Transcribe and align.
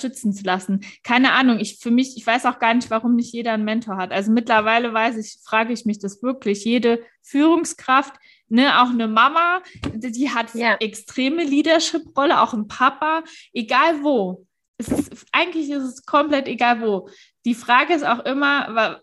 schützen 0.00 0.32
zu 0.32 0.44
lassen. 0.44 0.84
Keine 1.02 1.32
Ahnung, 1.32 1.58
ich 1.58 1.78
für 1.78 1.90
mich, 1.90 2.16
ich 2.16 2.26
weiß 2.26 2.46
auch 2.46 2.58
gar 2.58 2.74
nicht, 2.74 2.90
warum 2.90 3.16
nicht 3.16 3.32
jeder 3.32 3.52
einen 3.52 3.64
Mentor 3.64 3.96
hat. 3.96 4.12
Also 4.12 4.30
mittlerweile 4.30 4.92
weiß 4.92 5.16
ich, 5.16 5.38
frage 5.44 5.72
ich 5.72 5.84
mich 5.84 5.98
das 5.98 6.22
wirklich. 6.22 6.64
Jede 6.64 7.02
Führungskraft, 7.22 8.14
ne, 8.48 8.80
auch 8.80 8.90
eine 8.90 9.08
Mama, 9.08 9.62
die 9.94 10.30
hat 10.30 10.54
ja. 10.54 10.76
extreme 10.76 11.44
Leadership-Rolle, 11.44 12.40
auch 12.40 12.54
ein 12.54 12.68
Papa, 12.68 13.24
egal 13.52 14.02
wo. 14.02 14.46
Ist, 14.78 15.26
eigentlich 15.32 15.70
ist 15.70 15.82
es 15.82 16.06
komplett 16.06 16.46
egal 16.46 16.80
wo. 16.80 17.08
Die 17.44 17.54
Frage 17.54 17.94
ist 17.94 18.06
auch 18.06 18.24
immer, 18.24 19.00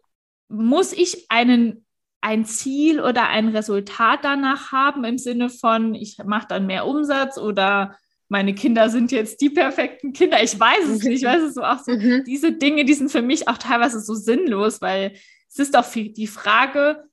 muss 0.47 0.93
ich 0.93 1.25
einen 1.29 1.85
ein 2.21 2.43
Ziel 2.43 3.01
oder 3.01 3.27
ein 3.27 3.49
Resultat 3.49 4.21
danach 4.23 4.71
haben 4.71 5.03
im 5.03 5.19
Sinne 5.19 5.47
von, 5.51 5.93
ich 5.93 6.17
mache 6.25 6.47
dann 6.49 6.65
mehr 6.65 6.87
Umsatz 6.87 7.37
oder 7.37 7.95
meine 8.27 8.55
Kinder 8.55 8.89
sind 8.89 9.11
jetzt 9.11 9.41
die 9.41 9.49
perfekten 9.49 10.13
Kinder. 10.13 10.41
Ich 10.41 10.59
weiß 10.59 10.85
es 10.85 11.03
nicht. 11.03 11.21
Ich 11.21 11.27
weiß 11.27 11.43
es 11.43 11.55
so 11.55 11.61
auch 11.61 11.79
so. 11.79 11.91
Mhm. 11.91 12.23
Diese 12.25 12.51
Dinge, 12.51 12.85
die 12.85 12.93
sind 12.93 13.11
für 13.11 13.21
mich 13.21 13.47
auch 13.47 13.57
teilweise 13.57 13.99
so 13.99 14.15
sinnlos, 14.15 14.81
weil 14.81 15.13
es 15.47 15.59
ist 15.59 15.75
doch 15.75 15.85
die 15.93 16.27
Frage, 16.27 17.03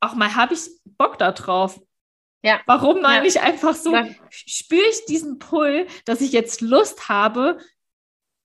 auch 0.00 0.14
mal, 0.14 0.34
habe 0.34 0.54
ich 0.54 0.70
Bock 0.84 1.18
da 1.18 1.32
drauf? 1.32 1.80
Ja. 2.42 2.60
Warum 2.66 3.02
mal 3.02 3.16
ja. 3.16 3.22
nicht 3.22 3.40
einfach 3.40 3.74
so, 3.74 3.94
ja. 3.94 4.06
spüre 4.30 4.86
ich 4.90 5.04
diesen 5.04 5.38
Pull, 5.38 5.86
dass 6.06 6.20
ich 6.20 6.32
jetzt 6.32 6.62
Lust 6.62 7.08
habe, 7.08 7.58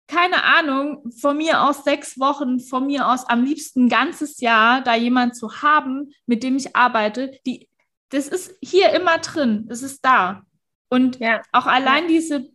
keine 0.07 0.43
Ahnung, 0.43 1.11
von 1.11 1.37
mir 1.37 1.61
aus 1.61 1.83
sechs 1.83 2.19
Wochen, 2.19 2.59
von 2.59 2.85
mir 2.85 3.07
aus 3.07 3.25
am 3.27 3.43
liebsten 3.43 3.85
ein 3.85 3.89
ganzes 3.89 4.39
Jahr, 4.39 4.81
da 4.81 4.95
jemand 4.95 5.35
zu 5.35 5.61
haben, 5.61 6.13
mit 6.25 6.43
dem 6.43 6.57
ich 6.57 6.75
arbeite, 6.75 7.39
die, 7.45 7.69
das 8.09 8.27
ist 8.27 8.55
hier 8.61 8.91
immer 8.91 9.17
drin, 9.17 9.65
das 9.67 9.81
ist 9.81 10.05
da. 10.05 10.45
Und 10.89 11.19
ja. 11.19 11.41
auch 11.51 11.65
allein 11.65 12.07
diese, 12.07 12.49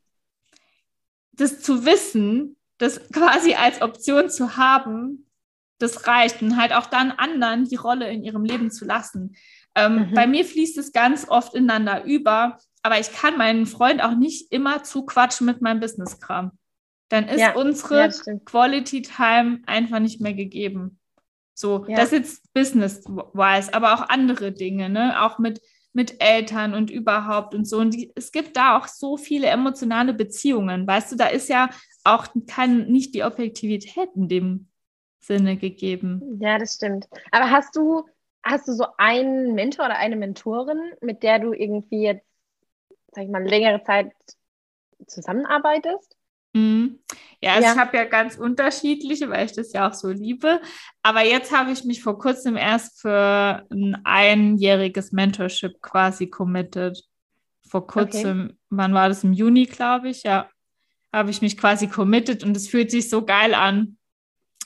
das 1.33 1.61
zu 1.61 1.85
wissen, 1.85 2.57
das 2.79 3.01
quasi 3.13 3.55
als 3.55 3.83
Option 3.83 4.31
zu 4.31 4.57
haben, 4.57 5.27
das 5.79 6.07
reicht. 6.07 6.43
Und 6.43 6.57
halt 6.57 6.73
auch 6.73 6.87
dann 6.87 7.11
anderen 7.13 7.65
die 7.65 7.77
Rolle 7.77 8.11
in 8.11 8.23
ihrem 8.23 8.45
Leben 8.45 8.71
zu 8.71 8.85
lassen. 8.85 9.37
Ähm, 9.75 10.11
mhm. 10.11 10.15
Bei 10.15 10.27
mir 10.27 10.45
fließt 10.45 10.79
es 10.79 10.93
ganz 10.93 11.29
oft 11.29 11.55
ineinander 11.55 12.05
über, 12.05 12.59
aber 12.83 12.99
ich 12.99 13.13
kann 13.13 13.37
meinen 13.37 13.67
Freund 13.67 14.03
auch 14.03 14.15
nicht 14.15 14.53
immer 14.53 14.83
zuquatschen 14.83 15.47
mit 15.47 15.61
meinem 15.61 15.81
Business-Kram. 15.81 16.53
Dann 17.09 17.29
ist 17.29 17.41
ja, 17.41 17.55
unsere 17.55 18.09
ja, 18.09 18.39
Quality 18.45 19.03
Time 19.03 19.63
einfach 19.67 19.99
nicht 19.99 20.21
mehr 20.21 20.35
gegeben. 20.35 20.99
So, 21.55 21.85
ja. 21.89 21.97
das 21.97 22.13
ist 22.13 22.13
jetzt 22.13 22.53
business-wise, 22.55 23.75
aber 23.75 23.95
auch 23.95 24.09
andere 24.09 24.53
Dinge, 24.53 24.89
ne? 24.89 25.21
Auch 25.21 25.39
mit 25.39 25.61
mit 25.93 26.23
Eltern 26.23 26.75
und 26.75 26.91
überhaupt 26.91 27.55
und 27.55 27.67
so. 27.67 27.79
Und 27.79 27.95
die, 27.95 28.13
es 28.15 28.33
gibt 28.33 28.57
da 28.57 28.79
auch 28.79 28.87
so 28.87 29.17
viele 29.17 29.49
emotionale 29.49 30.15
Beziehungen. 30.15 30.87
Weißt 30.87 31.13
du, 31.13 31.17
da 31.17 31.27
ist 31.27 31.49
ja 31.49 31.71
auch 32.05 32.29
kein, 32.47 32.87
nicht 32.87 33.15
die 33.15 33.25
Objektivität 33.25 34.11
in 34.15 34.29
dem 34.29 34.69
Sinne 35.19 35.57
gegeben. 35.57 36.39
Ja, 36.41 36.59
das 36.59 36.75
stimmt. 36.75 37.09
Aber 37.31 37.51
hast 37.51 37.77
du, 37.77 38.05
hast 38.43 38.69
du 38.69 38.73
so 38.73 38.87
einen 38.97 39.55
Mentor 39.55 39.87
oder 39.87 39.99
eine 39.99 40.17
Mentorin, 40.17 40.93
mit 41.01 41.23
der 41.23 41.39
du 41.39 41.53
irgendwie 41.53 42.03
jetzt, 42.03 42.27
sag 43.13 43.25
ich 43.25 43.31
mal, 43.31 43.43
längere 43.43 43.83
Zeit 43.85 44.13
zusammenarbeitest? 45.07 46.17
Mhm. 46.53 47.01
Ja, 47.43 47.59
ja. 47.59 47.73
ich 47.73 47.79
habe 47.79 47.97
ja 47.97 48.05
ganz 48.05 48.37
unterschiedliche, 48.37 49.31
weil 49.31 49.47
ich 49.47 49.53
das 49.53 49.73
ja 49.73 49.89
auch 49.89 49.95
so 49.95 50.09
liebe. 50.09 50.61
Aber 51.03 51.25
jetzt 51.25 51.57
habe 51.57 51.71
ich 51.73 51.85
mich 51.85 52.03
vor 52.03 52.19
kurzem 52.19 52.57
erst 52.57 53.01
für 53.01 53.67
ein 53.71 54.01
einjähriges 54.05 55.13
Mentorship 55.13 55.81
quasi 55.81 56.29
committed. 56.29 57.03
Vor 57.69 57.87
kurzem, 57.87 58.47
okay. 58.47 58.57
wann 58.71 58.95
war 58.95 59.09
das? 59.09 59.25
Im 59.25 59.33
Juni, 59.33 59.65
glaube 59.65 60.11
ich, 60.11 60.23
ja, 60.25 60.51
habe 61.13 61.31
ich 61.31 61.41
mich 61.41 61.57
quasi 61.57 61.89
committed 61.89 62.45
und 62.45 62.57
es 62.57 62.69
fühlt 62.69 62.91
sich 62.91 63.09
so 63.09 63.25
geil 63.25 63.55
an, 63.55 63.97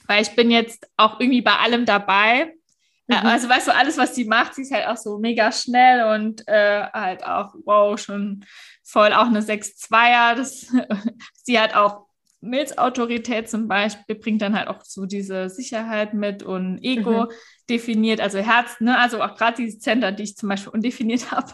weil 0.07 0.23
ich 0.23 0.35
bin 0.35 0.51
jetzt 0.51 0.89
auch 0.97 1.21
irgendwie 1.21 1.43
bei 1.43 1.57
allem 1.57 1.85
dabei. 1.85 2.55
Äh, 3.09 3.21
mhm. 3.21 3.27
Also 3.27 3.49
weißt 3.49 3.69
du, 3.69 3.75
alles, 3.75 3.99
was 3.99 4.15
sie 4.15 4.25
macht, 4.25 4.55
sie 4.55 4.63
ist 4.63 4.73
halt 4.73 4.87
auch 4.87 4.97
so 4.97 5.19
mega 5.19 5.53
schnell 5.53 6.05
und 6.15 6.47
äh, 6.49 6.87
halt 6.93 7.25
auch, 7.25 7.55
wow, 7.65 7.99
schon 7.99 8.45
voll 8.83 9.13
auch 9.13 9.27
eine 9.27 9.41
6-2er. 9.41 10.43
sie 11.43 11.61
hat 11.61 11.75
auch 11.75 12.07
Milzautorität 12.45 13.49
zum 13.49 13.69
Beispiel, 13.69 14.17
bringt 14.17 14.43
dann 14.43 14.57
halt 14.57 14.69
auch 14.69 14.83
so 14.83 15.07
diese 15.07 15.49
Sicherheit 15.49 16.15
mit 16.15 16.43
und 16.43 16.79
Ego 16.83 17.25
mhm. 17.25 17.29
definiert, 17.69 18.21
also 18.21 18.39
Herz, 18.39 18.81
ne? 18.81 18.99
also 18.99 19.23
auch 19.23 19.37
gerade 19.37 19.57
dieses 19.57 19.81
Center, 19.81 20.13
die 20.13 20.25
ich 20.25 20.37
zum 20.37 20.49
Beispiel 20.49 20.73
undefiniert 20.73 21.31
habe. 21.31 21.53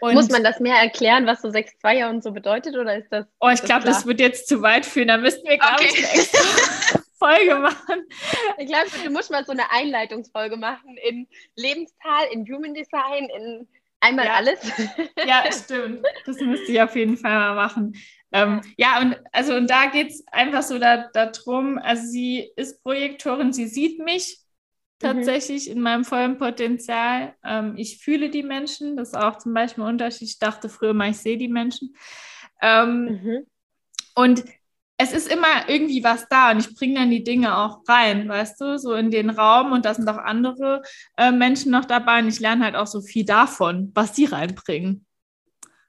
Muss 0.00 0.30
man 0.30 0.44
das 0.44 0.60
mehr 0.60 0.76
erklären, 0.76 1.26
was 1.26 1.42
so 1.42 1.48
6-2er 1.48 2.10
und 2.10 2.22
so 2.22 2.30
bedeutet, 2.30 2.76
oder 2.76 2.96
ist 2.96 3.08
das? 3.10 3.26
Oh, 3.40 3.48
ich 3.48 3.62
glaube, 3.62 3.84
das 3.84 4.06
wird 4.06 4.20
jetzt 4.20 4.48
zu 4.48 4.62
weit 4.62 4.86
führen. 4.86 5.08
Da 5.08 5.16
müssten 5.16 5.48
wir, 5.48 5.58
glaube 5.58 5.74
okay. 5.80 5.88
ich, 5.92 6.08
eine 6.08 6.20
extra 6.20 7.00
Folge 7.18 7.56
machen. 7.56 8.06
Ich 8.58 8.68
glaube, 8.68 8.86
du 9.04 9.10
musst 9.10 9.30
mal 9.32 9.44
so 9.44 9.50
eine 9.50 9.72
Einleitungsfolge 9.72 10.56
machen 10.56 10.96
in 11.08 11.26
Lebenstal, 11.56 12.26
in 12.30 12.46
Human 12.46 12.74
Design, 12.74 13.28
in 13.36 13.68
einmal 14.00 14.26
ja. 14.26 14.34
alles. 14.34 14.60
Ja, 15.26 15.44
stimmt. 15.52 16.04
Das 16.26 16.38
müsste 16.40 16.72
ich 16.72 16.80
auf 16.80 16.94
jeden 16.94 17.16
Fall 17.16 17.32
mal 17.32 17.54
machen. 17.54 17.96
Ähm, 18.32 18.60
ja, 18.76 19.00
und 19.00 19.16
also 19.32 19.54
und 19.54 19.70
da 19.70 19.86
geht 19.86 20.10
es 20.10 20.26
einfach 20.28 20.62
so 20.62 20.78
darum, 20.78 21.76
da 21.76 21.82
also 21.82 22.06
sie 22.06 22.50
ist 22.56 22.82
Projektorin, 22.82 23.52
sie 23.52 23.66
sieht 23.66 24.00
mich 24.00 24.38
mhm. 25.00 25.06
tatsächlich 25.06 25.66
mhm. 25.66 25.72
in 25.76 25.80
meinem 25.80 26.04
vollen 26.04 26.38
Potenzial. 26.38 27.34
Ähm, 27.44 27.74
ich 27.76 27.98
fühle 27.98 28.28
die 28.28 28.42
Menschen, 28.42 28.96
das 28.96 29.08
ist 29.08 29.16
auch 29.16 29.38
zum 29.38 29.54
Beispiel 29.54 29.84
ein 29.84 29.90
Unterschied. 29.90 30.28
Ich 30.28 30.38
dachte 30.38 30.68
früher 30.68 30.94
mal, 30.94 31.10
ich 31.10 31.18
sehe 31.18 31.38
die 31.38 31.48
Menschen. 31.48 31.94
Ähm, 32.60 33.04
mhm. 33.04 33.46
Und 34.14 34.44
es 35.00 35.12
ist 35.12 35.32
immer 35.32 35.68
irgendwie 35.68 36.02
was 36.02 36.28
da 36.28 36.50
und 36.50 36.58
ich 36.58 36.74
bringe 36.74 36.96
dann 36.96 37.10
die 37.10 37.22
Dinge 37.22 37.56
auch 37.56 37.82
rein, 37.88 38.28
weißt 38.28 38.60
du, 38.60 38.78
so 38.78 38.94
in 38.94 39.12
den 39.12 39.30
Raum 39.30 39.70
und 39.70 39.84
da 39.84 39.94
sind 39.94 40.08
auch 40.08 40.18
andere 40.18 40.82
äh, 41.16 41.30
Menschen 41.30 41.70
noch 41.70 41.84
dabei 41.84 42.18
und 42.18 42.28
ich 42.28 42.40
lerne 42.40 42.64
halt 42.64 42.74
auch 42.74 42.88
so 42.88 43.00
viel 43.00 43.24
davon, 43.24 43.92
was 43.94 44.12
die 44.12 44.24
reinbringen. 44.24 45.06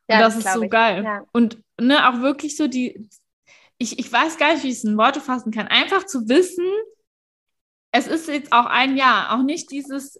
Ja, 0.09 0.19
das, 0.19 0.35
das 0.35 0.45
ist 0.45 0.53
so 0.53 0.63
ich. 0.63 0.69
geil. 0.69 1.03
Ja. 1.03 1.23
Und 1.31 1.59
ne, 1.79 2.09
auch 2.09 2.21
wirklich 2.21 2.57
so 2.57 2.67
die, 2.67 3.07
ich, 3.77 3.99
ich 3.99 4.11
weiß 4.11 4.37
gar 4.37 4.53
nicht, 4.53 4.63
wie 4.63 4.69
ich 4.69 4.77
es 4.77 4.83
in 4.83 4.97
Worte 4.97 5.21
fassen 5.21 5.51
kann, 5.51 5.67
einfach 5.67 6.05
zu 6.05 6.27
wissen, 6.27 6.65
es 7.91 8.07
ist 8.07 8.27
jetzt 8.27 8.51
auch 8.51 8.65
ein 8.65 8.97
Jahr, 8.97 9.33
auch 9.33 9.43
nicht 9.43 9.71
dieses 9.71 10.19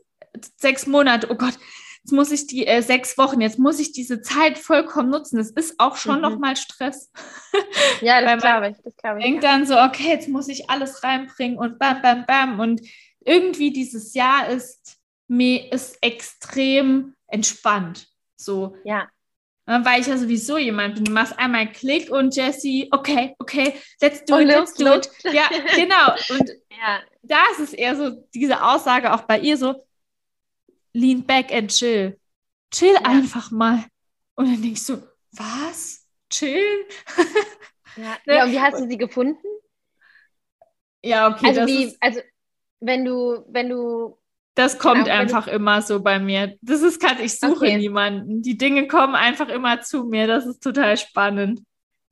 sechs 0.57 0.87
Monate, 0.87 1.27
oh 1.29 1.35
Gott, 1.35 1.57
jetzt 2.03 2.11
muss 2.11 2.31
ich 2.31 2.47
die 2.47 2.65
äh, 2.65 2.81
sechs 2.81 3.17
Wochen, 3.17 3.41
jetzt 3.41 3.59
muss 3.59 3.79
ich 3.79 3.91
diese 3.91 4.21
Zeit 4.21 4.57
vollkommen 4.57 5.09
nutzen. 5.09 5.37
Das 5.37 5.51
ist 5.51 5.79
auch 5.79 5.97
schon 5.97 6.17
mhm. 6.17 6.21
nochmal 6.21 6.55
Stress. 6.55 7.11
Ja, 8.01 8.21
das 8.21 8.41
glaube 8.41 8.69
ich. 8.69 8.77
Das 8.83 8.95
glaub 8.95 9.17
ich 9.17 9.23
denkt 9.23 9.43
ja. 9.43 9.51
dann 9.51 9.65
so, 9.65 9.77
okay, 9.77 10.09
jetzt 10.09 10.29
muss 10.29 10.47
ich 10.47 10.69
alles 10.69 11.03
reinbringen 11.03 11.57
und 11.57 11.79
bam, 11.79 12.01
bam, 12.01 12.25
bam. 12.25 12.59
Und 12.59 12.81
irgendwie 13.19 13.73
dieses 13.73 14.13
Jahr 14.13 14.47
ist 14.47 14.99
mir 15.27 15.71
ist 15.73 15.97
extrem 16.01 17.13
entspannt. 17.27 18.07
So. 18.37 18.77
Ja. 18.85 19.09
Weil 19.69 20.01
ich 20.01 20.07
ja 20.07 20.17
sowieso 20.17 20.57
jemand 20.57 20.95
bin. 20.95 21.05
Du 21.05 21.11
machst 21.11 21.37
einmal 21.37 21.71
Klick 21.71 22.09
und 22.09 22.35
Jesse, 22.35 22.87
okay, 22.89 23.35
okay, 23.37 23.75
let's 24.01 24.25
do 24.25 24.35
und 24.35 24.41
it, 24.41 24.47
let's 24.47 24.73
do 24.73 24.95
it. 24.95 25.09
Ja, 25.31 25.47
genau. 25.75 26.11
Und 26.29 26.49
ja. 26.71 27.01
da 27.21 27.43
ist 27.51 27.59
es 27.59 27.73
eher 27.73 27.95
so, 27.95 28.25
diese 28.33 28.63
Aussage 28.63 29.13
auch 29.13 29.21
bei 29.21 29.39
ihr 29.39 29.57
so, 29.57 29.85
lean 30.93 31.23
back 31.23 31.53
and 31.53 31.69
chill. 31.69 32.19
Chill 32.71 32.93
ja. 32.93 33.01
einfach 33.01 33.51
mal. 33.51 33.85
Und 34.33 34.47
dann 34.47 34.61
denkst 34.61 34.87
du, 34.87 35.03
was? 35.33 36.03
Chill? 36.31 36.87
Ja. 37.95 38.17
ja, 38.25 38.43
und 38.45 38.51
wie 38.51 38.59
hast 38.59 38.79
du 38.79 38.87
sie 38.87 38.97
gefunden? 38.97 39.45
Ja, 41.03 41.29
okay. 41.29 41.47
Also, 41.47 41.65
wie, 41.67 41.85
ist, 41.85 41.97
also 41.99 42.21
wenn 42.79 43.05
du, 43.05 43.45
wenn 43.49 43.69
du. 43.69 44.18
Das 44.59 44.77
kommt 44.77 45.05
genau, 45.05 45.15
einfach 45.15 45.47
immer 45.47 45.81
so 45.81 46.03
bei 46.03 46.19
mir. 46.19 46.57
Das 46.61 46.81
ist 46.81 46.99
gerade, 46.99 47.21
ich 47.21 47.39
suche 47.39 47.65
okay. 47.65 47.77
niemanden. 47.77 48.41
Die 48.41 48.57
Dinge 48.57 48.89
kommen 48.89 49.15
einfach 49.15 49.47
immer 49.47 49.79
zu 49.79 50.03
mir. 50.03 50.27
Das 50.27 50.45
ist 50.45 50.61
total 50.61 50.97
spannend. 50.97 51.61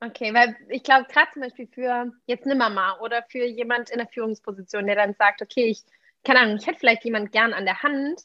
Okay, 0.00 0.32
weil 0.32 0.56
ich 0.70 0.82
glaube, 0.82 1.04
gerade 1.12 1.30
zum 1.34 1.42
Beispiel 1.42 1.66
für 1.66 2.10
jetzt 2.24 2.46
eine 2.46 2.54
Mama 2.54 2.96
oder 3.00 3.22
für 3.28 3.44
jemand 3.44 3.90
in 3.90 3.98
der 3.98 4.08
Führungsposition, 4.08 4.86
der 4.86 4.96
dann 4.96 5.14
sagt, 5.18 5.42
okay, 5.42 5.66
ich, 5.66 5.82
keine 6.24 6.40
Ahnung, 6.40 6.56
ich 6.56 6.66
hätte 6.66 6.78
vielleicht 6.78 7.04
jemand 7.04 7.32
gern 7.32 7.52
an 7.52 7.66
der 7.66 7.82
Hand, 7.82 8.22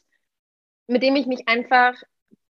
mit 0.86 1.02
dem 1.02 1.16
ich 1.16 1.26
mich 1.26 1.46
einfach 1.46 1.94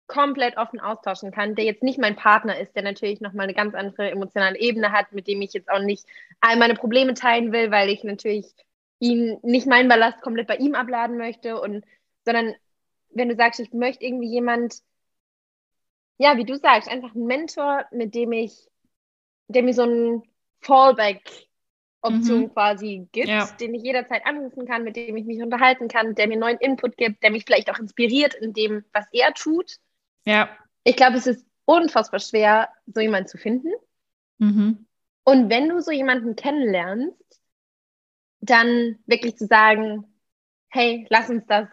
komplett 0.06 0.58
offen 0.58 0.78
austauschen 0.78 1.32
kann, 1.32 1.56
der 1.56 1.64
jetzt 1.64 1.82
nicht 1.82 1.98
mein 1.98 2.14
Partner 2.14 2.60
ist, 2.60 2.76
der 2.76 2.84
natürlich 2.84 3.20
nochmal 3.20 3.44
eine 3.44 3.54
ganz 3.54 3.74
andere 3.74 4.08
emotionale 4.12 4.60
Ebene 4.60 4.92
hat, 4.92 5.10
mit 5.10 5.26
dem 5.26 5.42
ich 5.42 5.52
jetzt 5.52 5.68
auch 5.68 5.80
nicht 5.80 6.06
all 6.40 6.56
meine 6.58 6.74
Probleme 6.74 7.14
teilen 7.14 7.50
will, 7.50 7.72
weil 7.72 7.88
ich 7.88 8.04
natürlich 8.04 8.54
ihn 8.98 9.38
nicht 9.42 9.66
meinen 9.66 9.88
Ballast 9.88 10.22
komplett 10.22 10.46
bei 10.46 10.56
ihm 10.56 10.74
abladen 10.74 11.16
möchte 11.16 11.60
und 11.60 11.84
sondern 12.24 12.54
wenn 13.10 13.28
du 13.28 13.36
sagst, 13.36 13.60
ich 13.60 13.72
möchte 13.72 14.04
irgendwie 14.04 14.28
jemand, 14.28 14.82
ja, 16.18 16.36
wie 16.36 16.44
du 16.44 16.56
sagst, 16.56 16.88
einfach 16.88 17.14
einen 17.14 17.26
Mentor, 17.26 17.86
mit 17.90 18.14
dem 18.14 18.32
ich, 18.32 18.68
der 19.48 19.62
mir 19.62 19.74
so 19.74 19.84
ein 19.84 20.22
Fallback 20.60 21.46
Option 22.02 22.42
mhm. 22.42 22.52
quasi 22.52 23.08
gibt, 23.12 23.28
ja. 23.28 23.46
den 23.60 23.74
ich 23.74 23.82
jederzeit 23.82 24.24
anrufen 24.26 24.66
kann, 24.66 24.84
mit 24.84 24.96
dem 24.96 25.16
ich 25.16 25.24
mich 25.24 25.42
unterhalten 25.42 25.88
kann, 25.88 26.14
der 26.14 26.28
mir 26.28 26.38
neuen 26.38 26.58
Input 26.58 26.96
gibt, 26.96 27.22
der 27.22 27.30
mich 27.30 27.44
vielleicht 27.44 27.70
auch 27.70 27.78
inspiriert 27.78 28.34
in 28.34 28.52
dem, 28.52 28.84
was 28.92 29.06
er 29.12 29.32
tut. 29.34 29.76
Ja. 30.24 30.48
Ich 30.84 30.96
glaube, 30.96 31.16
es 31.16 31.26
ist 31.26 31.46
unfassbar 31.64 32.20
schwer, 32.20 32.68
so 32.86 33.00
jemanden 33.00 33.28
zu 33.28 33.38
finden. 33.38 33.72
Mhm. 34.38 34.86
Und 35.24 35.50
wenn 35.50 35.68
du 35.68 35.80
so 35.80 35.90
jemanden 35.90 36.36
kennenlernst, 36.36 37.40
dann 38.40 38.98
wirklich 39.06 39.36
zu 39.36 39.46
sagen, 39.46 40.04
hey, 40.68 41.06
lass 41.10 41.30
uns 41.30 41.44
das 41.46 41.68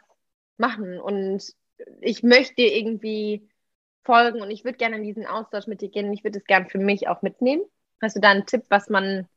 machen 0.57 1.00
und 1.00 1.44
ich 2.01 2.24
möchte 2.24 2.56
dir 2.56 2.75
irgendwie 2.75 3.50
folgen 4.04 4.42
und 4.42 4.51
ich 4.51 4.63
würde 4.63 4.77
gerne 4.77 4.98
in 4.98 5.04
diesen 5.04 5.25
Austausch 5.25 5.68
mit 5.68 5.81
dir 5.81 5.89
gehen 5.89 6.07
und 6.07 6.13
ich 6.13 6.24
würde 6.24 6.39
es 6.39 6.45
gerne 6.45 6.69
für 6.69 6.77
mich 6.77 7.07
auch 7.07 7.21
mitnehmen. 7.21 7.63
Hast 8.01 8.15
du 8.15 8.19
da 8.19 8.31
einen 8.31 8.45
Tipp, 8.45 8.63
was 8.69 8.89
man, 8.89 9.27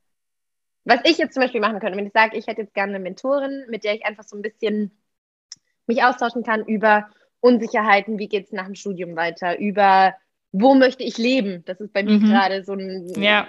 was 0.85 1.01
ich 1.05 1.19
jetzt 1.19 1.35
zum 1.35 1.43
Beispiel 1.43 1.61
machen 1.61 1.79
könnte, 1.79 1.97
wenn 1.97 2.07
ich 2.07 2.13
sage, 2.13 2.37
ich 2.37 2.47
hätte 2.47 2.63
jetzt 2.63 2.75
gerne 2.75 2.95
eine 2.95 3.03
Mentorin, 3.03 3.65
mit 3.69 3.85
der 3.85 3.95
ich 3.95 4.05
einfach 4.05 4.25
so 4.25 4.37
ein 4.37 4.43
bisschen 4.43 4.91
mich 5.87 6.03
austauschen 6.03 6.43
kann 6.43 6.65
über 6.65 7.11
Unsicherheiten, 7.41 8.19
wie 8.19 8.29
geht 8.29 8.47
es 8.47 8.53
nach 8.53 8.67
dem 8.67 8.75
Studium 8.75 9.15
weiter, 9.15 9.59
über 9.59 10.15
wo 10.53 10.75
möchte 10.75 11.05
ich 11.05 11.19
leben? 11.19 11.65
Das 11.67 11.81
ist 11.81 11.93
bei 11.93 12.03
mir 12.03 12.19
mhm. 12.19 12.25
gerade 12.25 12.65
so 12.65 12.73
ein 12.73 13.09
ja. 13.21 13.47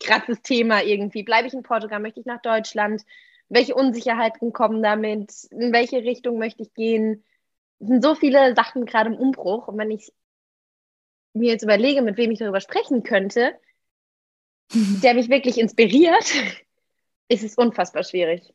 Krasses 0.00 0.42
Thema 0.42 0.82
irgendwie. 0.82 1.22
Bleibe 1.22 1.48
ich 1.48 1.54
in 1.54 1.62
Portugal? 1.62 2.00
Möchte 2.00 2.20
ich 2.20 2.26
nach 2.26 2.42
Deutschland? 2.42 3.02
Welche 3.48 3.74
Unsicherheiten 3.74 4.52
kommen 4.52 4.82
damit? 4.82 5.44
In 5.50 5.72
welche 5.72 5.98
Richtung 5.98 6.38
möchte 6.38 6.62
ich 6.62 6.74
gehen? 6.74 7.24
Es 7.80 7.88
sind 7.88 8.02
so 8.02 8.14
viele 8.14 8.54
Sachen 8.54 8.86
gerade 8.86 9.10
im 9.10 9.16
Umbruch. 9.16 9.68
Und 9.68 9.78
wenn 9.78 9.90
ich 9.90 10.12
mir 11.34 11.50
jetzt 11.50 11.62
überlege, 11.62 12.02
mit 12.02 12.16
wem 12.16 12.30
ich 12.30 12.38
darüber 12.38 12.60
sprechen 12.60 13.02
könnte, 13.02 13.58
der 15.02 15.14
mich 15.14 15.28
wirklich 15.28 15.58
inspiriert, 15.58 16.32
ist 17.28 17.44
es 17.44 17.56
unfassbar 17.56 18.04
schwierig. 18.04 18.52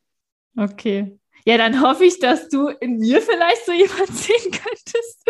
Okay. 0.57 1.19
Ja, 1.45 1.57
dann 1.57 1.81
hoffe 1.81 2.05
ich, 2.05 2.19
dass 2.19 2.49
du 2.49 2.67
in 2.67 2.97
mir 2.97 3.21
vielleicht 3.21 3.65
so 3.65 3.71
jemand 3.71 4.07
sehen 4.09 4.51
könntest. 4.51 5.25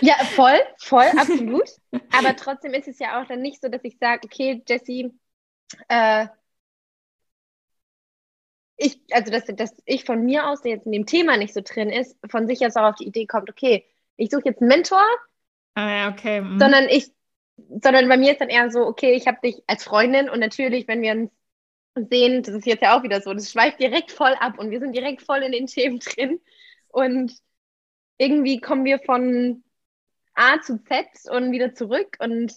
Ja, 0.00 0.14
voll, 0.34 0.58
voll, 0.78 1.06
absolut. 1.16 1.68
Aber 2.12 2.34
trotzdem 2.36 2.74
ist 2.74 2.88
es 2.88 2.98
ja 2.98 3.20
auch 3.20 3.26
dann 3.26 3.42
nicht 3.42 3.60
so, 3.60 3.68
dass 3.68 3.84
ich 3.84 3.96
sage, 3.98 4.22
okay, 4.24 4.62
Jessie, 4.68 5.12
äh, 5.88 6.26
ich, 8.76 9.00
also 9.10 9.30
dass, 9.30 9.44
dass 9.46 9.74
ich 9.84 10.04
von 10.04 10.24
mir 10.24 10.48
aus, 10.48 10.62
der 10.62 10.72
jetzt 10.72 10.86
in 10.86 10.92
dem 10.92 11.06
Thema 11.06 11.36
nicht 11.36 11.54
so 11.54 11.60
drin 11.64 11.90
ist, 11.90 12.16
von 12.28 12.46
sich 12.46 12.64
aus 12.66 12.76
auch 12.76 12.90
auf 12.90 12.96
die 12.96 13.06
Idee 13.06 13.26
kommt, 13.26 13.48
okay, 13.50 13.86
ich 14.16 14.30
suche 14.30 14.46
jetzt 14.46 14.60
einen 14.60 14.68
Mentor. 14.68 15.04
Ah 15.74 15.90
ja, 15.90 16.08
okay. 16.10 16.40
Mhm. 16.40 16.58
Sondern 16.58 16.88
ich, 16.88 17.12
sondern 17.56 18.08
bei 18.08 18.16
mir 18.16 18.32
ist 18.32 18.40
dann 18.40 18.48
eher 18.48 18.70
so, 18.70 18.80
okay, 18.80 19.12
ich 19.12 19.26
habe 19.26 19.38
dich 19.42 19.62
als 19.66 19.84
Freundin 19.84 20.28
und 20.28 20.40
natürlich, 20.40 20.88
wenn 20.88 21.02
wir 21.02 21.12
uns 21.12 21.30
sehen, 22.10 22.42
das 22.42 22.54
ist 22.54 22.66
jetzt 22.66 22.82
ja 22.82 22.96
auch 22.96 23.02
wieder 23.02 23.20
so, 23.20 23.32
das 23.32 23.50
schweift 23.50 23.80
direkt 23.80 24.10
voll 24.10 24.34
ab 24.40 24.58
und 24.58 24.70
wir 24.70 24.80
sind 24.80 24.94
direkt 24.94 25.22
voll 25.22 25.42
in 25.42 25.52
den 25.52 25.66
Themen 25.68 25.98
drin. 25.98 26.40
Und 26.88 27.32
irgendwie 28.18 28.60
kommen 28.60 28.84
wir 28.84 28.98
von 28.98 29.64
A 30.34 30.60
zu 30.60 30.82
Z 30.84 31.06
und 31.30 31.52
wieder 31.52 31.74
zurück 31.74 32.16
und 32.20 32.54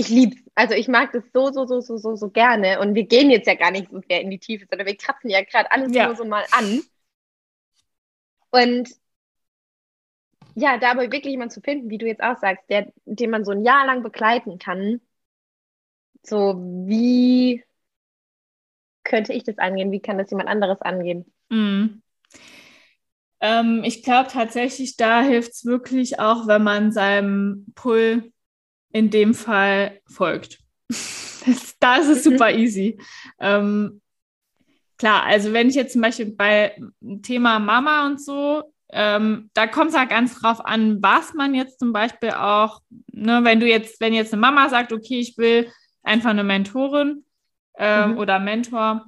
ich 0.00 0.08
liebe 0.08 0.36
Also 0.54 0.74
ich 0.74 0.88
mag 0.88 1.12
das 1.12 1.24
so, 1.32 1.52
so, 1.52 1.66
so, 1.66 1.80
so, 1.80 1.96
so, 1.98 2.16
so 2.16 2.30
gerne. 2.30 2.80
Und 2.80 2.94
wir 2.94 3.04
gehen 3.04 3.30
jetzt 3.30 3.46
ja 3.46 3.54
gar 3.54 3.70
nicht 3.70 3.90
so 3.90 4.00
sehr 4.08 4.20
in 4.22 4.30
die 4.30 4.38
Tiefe, 4.38 4.66
sondern 4.68 4.86
wir 4.86 4.96
kratzen 4.96 5.30
ja 5.30 5.42
gerade 5.42 5.70
alles 5.70 5.94
ja. 5.94 6.06
nur 6.06 6.16
so 6.16 6.24
mal 6.24 6.44
an. 6.52 6.80
Und 8.50 8.90
ja, 10.54 10.78
da 10.78 10.90
aber 10.90 11.02
wirklich 11.02 11.30
jemanden 11.32 11.52
zu 11.52 11.60
finden, 11.60 11.90
wie 11.90 11.98
du 11.98 12.06
jetzt 12.06 12.22
auch 12.22 12.36
sagst, 12.38 12.68
der, 12.68 12.92
den 13.04 13.30
man 13.30 13.44
so 13.44 13.52
ein 13.52 13.64
Jahr 13.64 13.86
lang 13.86 14.02
begleiten 14.02 14.58
kann, 14.58 15.00
so 16.22 16.56
wie 16.58 17.62
könnte 19.04 19.32
ich 19.32 19.44
das 19.44 19.58
angehen? 19.58 19.92
Wie 19.92 20.00
kann 20.00 20.18
das 20.18 20.30
jemand 20.30 20.48
anderes 20.48 20.82
angehen? 20.82 21.32
Mhm. 21.48 22.02
Ähm, 23.40 23.82
ich 23.84 24.02
glaube 24.02 24.28
tatsächlich, 24.30 24.96
da 24.96 25.22
hilft 25.22 25.52
es 25.52 25.64
wirklich 25.64 26.20
auch, 26.20 26.46
wenn 26.46 26.62
man 26.62 26.92
seinem 26.92 27.66
Pull 27.74 28.32
in 28.92 29.10
dem 29.10 29.34
Fall 29.34 30.00
folgt. 30.06 30.58
Das, 30.88 31.76
da 31.80 31.96
ist 31.96 32.08
es 32.08 32.24
super 32.24 32.52
easy. 32.52 32.98
Ähm, 33.38 34.00
klar, 34.98 35.24
also 35.24 35.52
wenn 35.52 35.68
ich 35.68 35.74
jetzt 35.74 35.92
zum 35.92 36.02
Beispiel 36.02 36.32
bei 36.32 36.76
Thema 37.22 37.58
Mama 37.58 38.06
und 38.06 38.20
so, 38.20 38.62
ähm, 38.92 39.50
da 39.54 39.66
kommt 39.66 39.90
es 39.90 39.96
halt 39.96 40.10
ganz 40.10 40.40
drauf 40.40 40.64
an, 40.64 41.02
was 41.02 41.32
man 41.34 41.54
jetzt 41.54 41.78
zum 41.78 41.92
Beispiel 41.92 42.30
auch, 42.30 42.80
ne, 43.12 43.44
wenn 43.44 43.60
du 43.60 43.66
jetzt, 43.68 44.00
wenn 44.00 44.12
jetzt 44.12 44.32
eine 44.32 44.40
Mama 44.40 44.68
sagt, 44.68 44.92
okay, 44.92 45.20
ich 45.20 45.38
will 45.38 45.70
einfach 46.02 46.30
eine 46.30 46.44
Mentorin 46.44 47.24
ähm, 47.78 48.12
mhm. 48.12 48.18
oder 48.18 48.38
Mentor, 48.40 49.06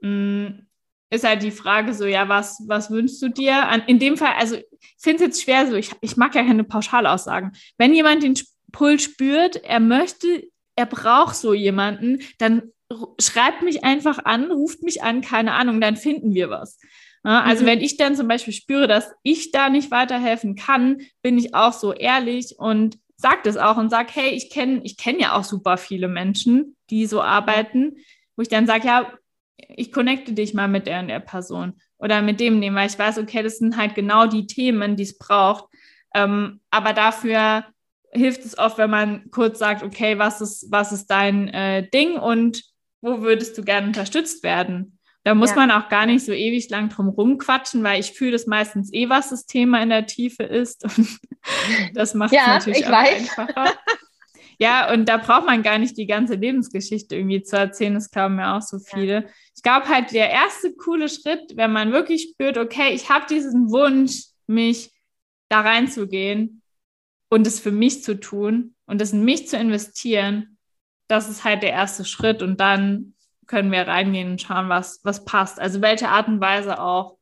mh, 0.00 0.08
mm, 0.08 0.66
ist 1.10 1.24
halt 1.24 1.42
die 1.42 1.50
Frage 1.50 1.92
so, 1.92 2.06
ja, 2.06 2.28
was, 2.28 2.62
was 2.66 2.90
wünschst 2.90 3.20
du 3.20 3.28
dir? 3.28 3.68
An, 3.68 3.82
in 3.86 3.98
dem 3.98 4.16
Fall, 4.16 4.32
also 4.38 4.56
ich 4.56 4.94
finde 4.96 5.16
es 5.16 5.22
jetzt 5.22 5.42
schwer 5.42 5.66
so, 5.66 5.76
ich, 5.76 5.92
ich 6.00 6.16
mag 6.16 6.34
ja 6.34 6.42
keine 6.42 6.64
Pauschalaussagen. 6.64 7.52
Wenn 7.76 7.92
jemand 7.92 8.22
den 8.22 8.34
Pull 8.72 8.98
spürt, 8.98 9.56
er 9.56 9.80
möchte, 9.80 10.44
er 10.76 10.86
braucht 10.86 11.36
so 11.36 11.54
jemanden, 11.54 12.20
dann 12.38 12.72
schreibt 13.20 13.62
mich 13.62 13.84
einfach 13.84 14.24
an, 14.24 14.50
ruft 14.50 14.82
mich 14.82 15.02
an, 15.02 15.20
keine 15.20 15.52
Ahnung, 15.52 15.80
dann 15.80 15.96
finden 15.96 16.34
wir 16.34 16.50
was. 16.50 16.78
Ja, 17.24 17.42
also 17.42 17.62
mhm. 17.62 17.68
wenn 17.68 17.80
ich 17.80 17.96
dann 17.96 18.16
zum 18.16 18.28
Beispiel 18.28 18.52
spüre, 18.52 18.88
dass 18.88 19.12
ich 19.22 19.52
da 19.52 19.68
nicht 19.68 19.90
weiterhelfen 19.90 20.56
kann, 20.56 21.02
bin 21.22 21.38
ich 21.38 21.54
auch 21.54 21.72
so 21.72 21.92
ehrlich 21.92 22.56
und 22.58 22.98
sage 23.16 23.40
das 23.44 23.56
auch 23.56 23.76
und 23.76 23.90
sage, 23.90 24.10
hey, 24.12 24.30
ich 24.30 24.50
kenne 24.50 24.80
ich 24.82 24.96
kenn 24.96 25.20
ja 25.20 25.34
auch 25.36 25.44
super 25.44 25.76
viele 25.76 26.08
Menschen, 26.08 26.76
die 26.90 27.06
so 27.06 27.22
arbeiten, 27.22 27.96
wo 28.36 28.42
ich 28.42 28.48
dann 28.48 28.66
sage, 28.66 28.88
ja, 28.88 29.12
ich 29.68 29.92
connecte 29.92 30.32
dich 30.32 30.54
mal 30.54 30.66
mit 30.66 30.86
der 30.86 31.00
und 31.00 31.08
der 31.08 31.20
Person 31.20 31.74
oder 31.98 32.20
mit 32.20 32.40
dem 32.40 32.58
nehmen, 32.58 32.74
weil 32.74 32.88
ich 32.88 32.98
weiß, 32.98 33.18
okay, 33.18 33.44
das 33.44 33.58
sind 33.58 33.76
halt 33.76 33.94
genau 33.94 34.26
die 34.26 34.46
Themen, 34.46 34.96
die 34.96 35.04
es 35.04 35.16
braucht. 35.16 35.66
Ähm, 36.14 36.60
aber 36.70 36.92
dafür 36.92 37.64
hilft 38.12 38.44
es 38.44 38.58
oft, 38.58 38.78
wenn 38.78 38.90
man 38.90 39.30
kurz 39.30 39.58
sagt, 39.58 39.82
okay, 39.82 40.18
was 40.18 40.40
ist, 40.40 40.70
was 40.70 40.92
ist 40.92 41.06
dein 41.06 41.48
äh, 41.48 41.88
Ding 41.88 42.18
und 42.18 42.62
wo 43.00 43.22
würdest 43.22 43.56
du 43.58 43.64
gerne 43.64 43.86
unterstützt 43.86 44.42
werden? 44.42 44.98
Da 45.24 45.34
muss 45.34 45.50
ja. 45.50 45.56
man 45.56 45.70
auch 45.70 45.88
gar 45.88 46.06
nicht 46.06 46.24
so 46.24 46.32
ewig 46.32 46.68
lang 46.68 46.88
drum 46.88 47.08
rumquatschen, 47.08 47.82
weil 47.84 48.00
ich 48.00 48.12
fühle 48.12 48.32
das 48.32 48.46
meistens 48.46 48.92
eh, 48.92 49.08
was 49.08 49.30
das 49.30 49.46
Thema 49.46 49.82
in 49.82 49.88
der 49.88 50.06
Tiefe 50.06 50.42
ist. 50.42 50.84
Und 50.98 51.08
das 51.94 52.14
macht 52.14 52.32
es 52.32 52.38
ja, 52.38 52.46
natürlich 52.48 52.86
auch 52.86 52.92
weiß. 52.92 53.14
einfacher. 53.38 53.74
Ja, 54.58 54.92
und 54.92 55.08
da 55.08 55.16
braucht 55.16 55.46
man 55.46 55.64
gar 55.64 55.78
nicht 55.78 55.96
die 55.96 56.06
ganze 56.06 56.34
Lebensgeschichte 56.36 57.16
irgendwie 57.16 57.42
zu 57.42 57.56
erzählen. 57.56 57.94
Das 57.94 58.12
glauben 58.12 58.36
mir 58.36 58.54
auch 58.54 58.62
so 58.62 58.78
viele. 58.78 59.14
Ja. 59.14 59.24
Ich 59.56 59.62
glaube 59.64 59.88
halt, 59.88 60.12
der 60.12 60.30
erste 60.30 60.72
coole 60.74 61.08
Schritt, 61.08 61.56
wenn 61.56 61.72
man 61.72 61.90
wirklich 61.90 62.28
spürt, 62.30 62.56
okay, 62.56 62.94
ich 62.94 63.10
habe 63.10 63.26
diesen 63.28 63.72
Wunsch, 63.72 64.26
mich 64.46 64.92
da 65.48 65.62
reinzugehen, 65.62 66.61
und 67.32 67.46
es 67.46 67.60
für 67.60 67.72
mich 67.72 68.04
zu 68.04 68.20
tun 68.20 68.74
und 68.84 69.00
es 69.00 69.14
in 69.14 69.24
mich 69.24 69.48
zu 69.48 69.56
investieren, 69.56 70.58
das 71.08 71.30
ist 71.30 71.44
halt 71.44 71.62
der 71.62 71.70
erste 71.70 72.04
Schritt 72.04 72.42
und 72.42 72.60
dann 72.60 73.14
können 73.46 73.72
wir 73.72 73.88
reingehen 73.88 74.32
und 74.32 74.42
schauen, 74.42 74.68
was, 74.68 75.00
was 75.02 75.24
passt. 75.24 75.58
Also 75.58 75.80
welche 75.80 76.10
Art 76.10 76.28
und 76.28 76.42
Weise 76.42 76.78
auch 76.78 77.16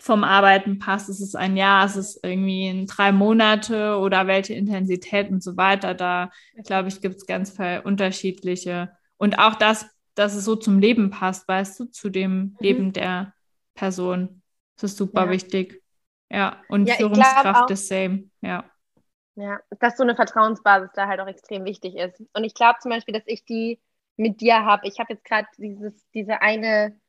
vom 0.00 0.24
Arbeiten 0.24 0.78
passt. 0.78 1.10
Ist 1.10 1.20
es 1.20 1.34
ein 1.34 1.58
Jahr, 1.58 1.84
ist 1.84 1.96
es 1.96 2.18
irgendwie 2.22 2.68
in 2.68 2.86
drei 2.86 3.12
Monate 3.12 3.98
oder 3.98 4.26
welche 4.26 4.54
Intensität 4.54 5.30
und 5.30 5.42
so 5.42 5.58
weiter. 5.58 5.92
Da, 5.92 6.30
glaube 6.64 6.88
ich, 6.88 7.02
gibt 7.02 7.16
es 7.16 7.26
ganz 7.26 7.50
viele 7.50 7.82
unterschiedliche. 7.82 8.92
Und 9.18 9.38
auch 9.38 9.56
das, 9.56 9.86
dass 10.14 10.34
es 10.34 10.46
so 10.46 10.56
zum 10.56 10.78
Leben 10.78 11.10
passt, 11.10 11.46
weißt 11.46 11.80
du, 11.80 11.84
zu 11.90 12.08
dem 12.08 12.32
mhm. 12.36 12.56
Leben 12.60 12.92
der 12.94 13.34
Person. 13.74 14.40
Das 14.76 14.92
ist 14.92 14.96
super 14.96 15.26
ja. 15.26 15.30
wichtig. 15.30 15.82
Ja, 16.30 16.62
und 16.68 16.88
ja, 16.88 16.94
Führungskraft 16.94 17.70
ist 17.70 17.88
same, 17.88 18.30
ja. 18.40 18.64
Ja, 19.36 19.60
dass 19.80 19.96
so 19.96 20.04
eine 20.04 20.14
Vertrauensbasis 20.14 20.90
da 20.94 21.08
halt 21.08 21.20
auch 21.20 21.26
extrem 21.26 21.64
wichtig 21.64 21.96
ist. 21.96 22.22
Und 22.34 22.44
ich 22.44 22.54
glaube 22.54 22.78
zum 22.80 22.90
Beispiel, 22.90 23.14
dass 23.14 23.26
ich 23.26 23.44
die 23.44 23.80
mit 24.16 24.40
dir 24.40 24.64
habe. 24.64 24.86
Ich 24.86 25.00
habe 25.00 25.12
jetzt 25.14 25.24
gerade 25.24 25.48
dieses, 25.58 26.08
diese 26.10 26.40
eine, 26.40 27.00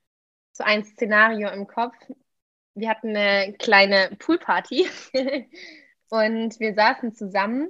so 0.52 0.64
ein 0.64 0.84
Szenario 0.84 1.50
im 1.50 1.68
Kopf. 1.68 1.96
Wir 2.74 2.90
hatten 2.90 3.16
eine 3.16 3.54
kleine 3.54 4.16
Poolparty 4.18 4.88
und 6.10 6.60
wir 6.60 6.74
saßen 6.74 7.14
zusammen 7.14 7.70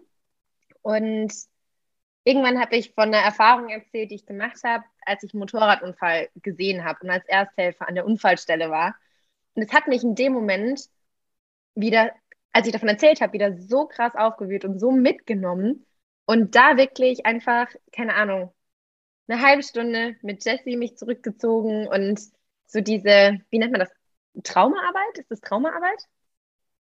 und 0.82 1.34
irgendwann 2.24 2.60
habe 2.60 2.76
ich 2.76 2.94
von 2.94 3.06
einer 3.06 3.20
Erfahrung 3.20 3.70
erzählt, 3.70 4.12
die 4.12 4.16
ich 4.16 4.26
gemacht 4.26 4.64
habe, 4.64 4.84
als 5.06 5.24
ich 5.24 5.34
einen 5.34 5.40
Motorradunfall 5.40 6.30
gesehen 6.36 6.84
habe 6.84 7.00
und 7.02 7.10
als 7.10 7.26
Ersthelfer 7.26 7.88
an 7.88 7.96
der 7.96 8.06
Unfallstelle 8.06 8.70
war. 8.70 8.96
Und 9.56 9.64
es 9.64 9.74
hat 9.74 9.88
mich 9.88 10.04
in 10.04 10.16
dem 10.16 10.34
Moment 10.34 10.90
wieder 11.76 12.12
als 12.56 12.68
ich 12.68 12.72
davon 12.72 12.88
erzählt 12.88 13.20
habe, 13.20 13.34
wieder 13.34 13.58
so 13.58 13.86
krass 13.86 14.16
aufgewühlt 14.16 14.64
und 14.64 14.80
so 14.80 14.90
mitgenommen. 14.90 15.86
Und 16.26 16.56
da 16.56 16.78
wirklich 16.78 17.26
einfach, 17.26 17.68
keine 17.92 18.14
Ahnung, 18.14 18.54
eine 19.28 19.42
halbe 19.42 19.62
Stunde 19.62 20.16
mit 20.22 20.46
Jessie 20.46 20.78
mich 20.78 20.96
zurückgezogen 20.96 21.86
und 21.86 22.18
so 22.66 22.80
diese, 22.80 23.42
wie 23.50 23.60
nennt 23.60 23.74
man 23.74 23.82
das? 23.82 23.92
Traumaarbeit? 24.42 25.18
Ist 25.18 25.32
das 25.32 25.42
Traumaarbeit? 25.42 26.02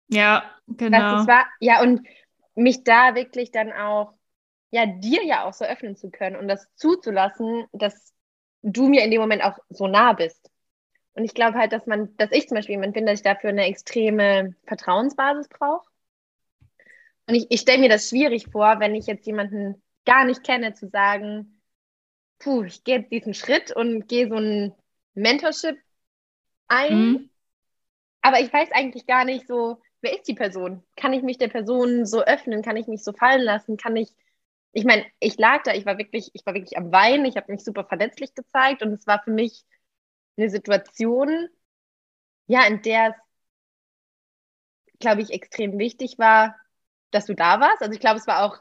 Ja, 0.09 0.43
genau. 0.67 1.15
Das 1.15 1.27
war, 1.27 1.45
ja, 1.61 1.81
und 1.81 2.05
mich 2.53 2.83
da 2.83 3.15
wirklich 3.15 3.51
dann 3.51 3.71
auch, 3.71 4.13
ja, 4.71 4.85
dir 4.85 5.23
ja 5.23 5.45
auch 5.45 5.53
so 5.53 5.63
öffnen 5.63 5.95
zu 5.95 6.11
können 6.11 6.35
und 6.35 6.49
das 6.49 6.67
zuzulassen, 6.75 7.65
dass 7.71 8.13
du 8.61 8.89
mir 8.89 9.05
in 9.05 9.11
dem 9.11 9.21
Moment 9.21 9.41
auch 9.41 9.57
so 9.69 9.87
nah 9.87 10.11
bist. 10.11 10.50
Und 11.13 11.25
ich 11.25 11.33
glaube 11.33 11.57
halt, 11.57 11.73
dass 11.73 11.85
man, 11.87 12.15
dass 12.17 12.31
ich 12.31 12.47
zum 12.47 12.55
Beispiel 12.55 12.75
jemand 12.75 12.93
bin, 12.93 13.05
dass 13.05 13.19
ich 13.19 13.23
dafür 13.23 13.49
eine 13.49 13.65
extreme 13.65 14.55
Vertrauensbasis 14.65 15.49
brauche. 15.49 15.87
Und 17.27 17.35
ich, 17.35 17.47
ich 17.49 17.61
stelle 17.61 17.79
mir 17.79 17.89
das 17.89 18.09
schwierig 18.09 18.47
vor, 18.51 18.79
wenn 18.79 18.95
ich 18.95 19.07
jetzt 19.07 19.25
jemanden 19.25 19.81
gar 20.05 20.25
nicht 20.25 20.43
kenne, 20.43 20.73
zu 20.73 20.87
sagen, 20.87 21.61
puh, 22.39 22.63
ich 22.63 22.83
gehe 22.83 22.99
jetzt 22.99 23.11
diesen 23.11 23.33
Schritt 23.33 23.75
und 23.75 24.07
gehe 24.07 24.27
so 24.27 24.35
ein 24.35 24.73
Mentorship 25.13 25.77
ein. 26.67 26.97
Mhm. 26.97 27.29
Aber 28.21 28.39
ich 28.39 28.51
weiß 28.51 28.69
eigentlich 28.71 29.05
gar 29.05 29.25
nicht 29.25 29.47
so, 29.47 29.81
wer 30.01 30.15
ist 30.15 30.27
die 30.27 30.33
Person? 30.33 30.83
Kann 30.95 31.13
ich 31.13 31.23
mich 31.23 31.37
der 31.37 31.47
Person 31.47 32.05
so 32.05 32.21
öffnen? 32.21 32.61
Kann 32.61 32.77
ich 32.77 32.87
mich 32.87 33.03
so 33.03 33.13
fallen 33.13 33.41
lassen? 33.41 33.77
Kann 33.77 33.95
ich, 33.95 34.09
ich 34.71 34.85
meine, 34.85 35.05
ich 35.19 35.37
lag 35.37 35.63
da, 35.63 35.73
ich 35.73 35.85
war 35.85 35.97
wirklich, 35.97 36.31
ich 36.33 36.45
war 36.45 36.53
wirklich 36.53 36.77
am 36.77 36.91
Weinen, 36.91 37.25
ich 37.25 37.35
habe 37.35 37.51
mich 37.51 37.63
super 37.63 37.85
verletzlich 37.85 38.33
gezeigt 38.33 38.81
und 38.81 38.93
es 38.93 39.07
war 39.07 39.21
für 39.23 39.31
mich 39.31 39.63
eine 40.41 40.49
Situation, 40.49 41.47
ja, 42.47 42.65
in 42.65 42.81
der 42.81 43.15
es, 44.85 44.99
glaube 44.99 45.21
ich, 45.21 45.31
extrem 45.31 45.77
wichtig 45.77 46.17
war, 46.17 46.55
dass 47.11 47.25
du 47.25 47.33
da 47.33 47.59
warst. 47.59 47.81
Also 47.81 47.93
ich 47.93 47.99
glaube, 47.99 48.19
es 48.19 48.27
war 48.27 48.43
auch 48.43 48.59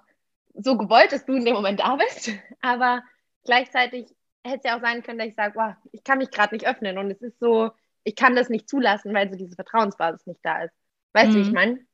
so 0.55 0.77
gewollt, 0.77 1.13
dass 1.13 1.25
du 1.25 1.35
in 1.35 1.45
dem 1.45 1.55
Moment 1.55 1.81
da 1.81 1.97
bist. 1.97 2.31
Aber 2.61 3.03
gleichzeitig 3.45 4.15
hätte 4.45 4.59
es 4.59 4.65
ja 4.65 4.77
auch 4.77 4.81
sein 4.81 5.03
können, 5.03 5.19
dass 5.19 5.29
ich 5.29 5.35
sage, 5.35 5.55
wow, 5.57 5.75
ich 5.93 6.05
kann 6.05 6.19
mich 6.19 6.31
gerade 6.31 6.55
nicht 6.55 6.67
öffnen 6.67 6.99
und 6.99 7.11
es 7.11 7.21
ist 7.21 7.39
so, 7.41 7.71
ich 8.05 8.17
kann 8.17 8.37
das 8.37 8.49
nicht 8.49 8.69
zulassen, 8.69 9.13
weil 9.13 9.31
so 9.31 9.37
diese 9.37 9.55
Vertrauensbasis 9.55 10.27
nicht 10.27 10.41
da 10.43 10.65
ist. 10.65 10.75
Weißt 11.13 11.29
mhm. 11.29 11.33
du, 11.33 11.39
wie 11.39 11.43
ich 11.43 11.49
mhm. 11.49 11.55
meine? 11.55 11.87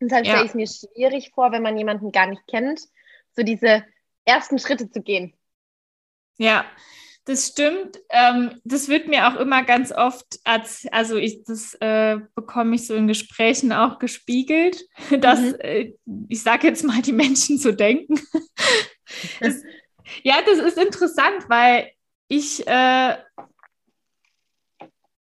Deshalb 0.00 0.26
ja. 0.26 0.32
stelle 0.32 0.44
ich 0.44 0.50
es 0.50 0.54
mir 0.54 0.66
schwierig 0.66 1.30
vor, 1.32 1.52
wenn 1.52 1.62
man 1.62 1.78
jemanden 1.78 2.10
gar 2.10 2.26
nicht 2.26 2.44
kennt, 2.48 2.80
so 3.32 3.42
diese 3.42 3.84
ersten 4.24 4.58
Schritte 4.58 4.90
zu 4.90 5.00
gehen. 5.00 5.32
Ja, 6.38 6.64
das 7.24 7.48
stimmt. 7.48 8.00
Ähm, 8.10 8.60
das 8.64 8.88
wird 8.88 9.08
mir 9.08 9.28
auch 9.28 9.36
immer 9.36 9.62
ganz 9.62 9.92
oft, 9.92 10.40
als, 10.44 10.86
also 10.90 11.16
ich, 11.16 11.44
das 11.44 11.74
äh, 11.74 12.18
bekomme 12.34 12.74
ich 12.74 12.86
so 12.86 12.94
in 12.94 13.06
Gesprächen 13.06 13.72
auch 13.72 13.98
gespiegelt, 13.98 14.84
dass 15.20 15.40
mhm. 15.40 15.54
äh, 15.60 15.92
ich 16.28 16.42
sage 16.42 16.66
jetzt 16.66 16.84
mal, 16.84 17.02
die 17.02 17.12
Menschen 17.12 17.58
so 17.58 17.72
denken. 17.72 18.20
das, 19.40 19.62
ja, 20.22 20.36
das 20.44 20.58
ist 20.58 20.78
interessant, 20.78 21.48
weil 21.48 21.90
ich, 22.28 22.66
äh, 22.66 23.16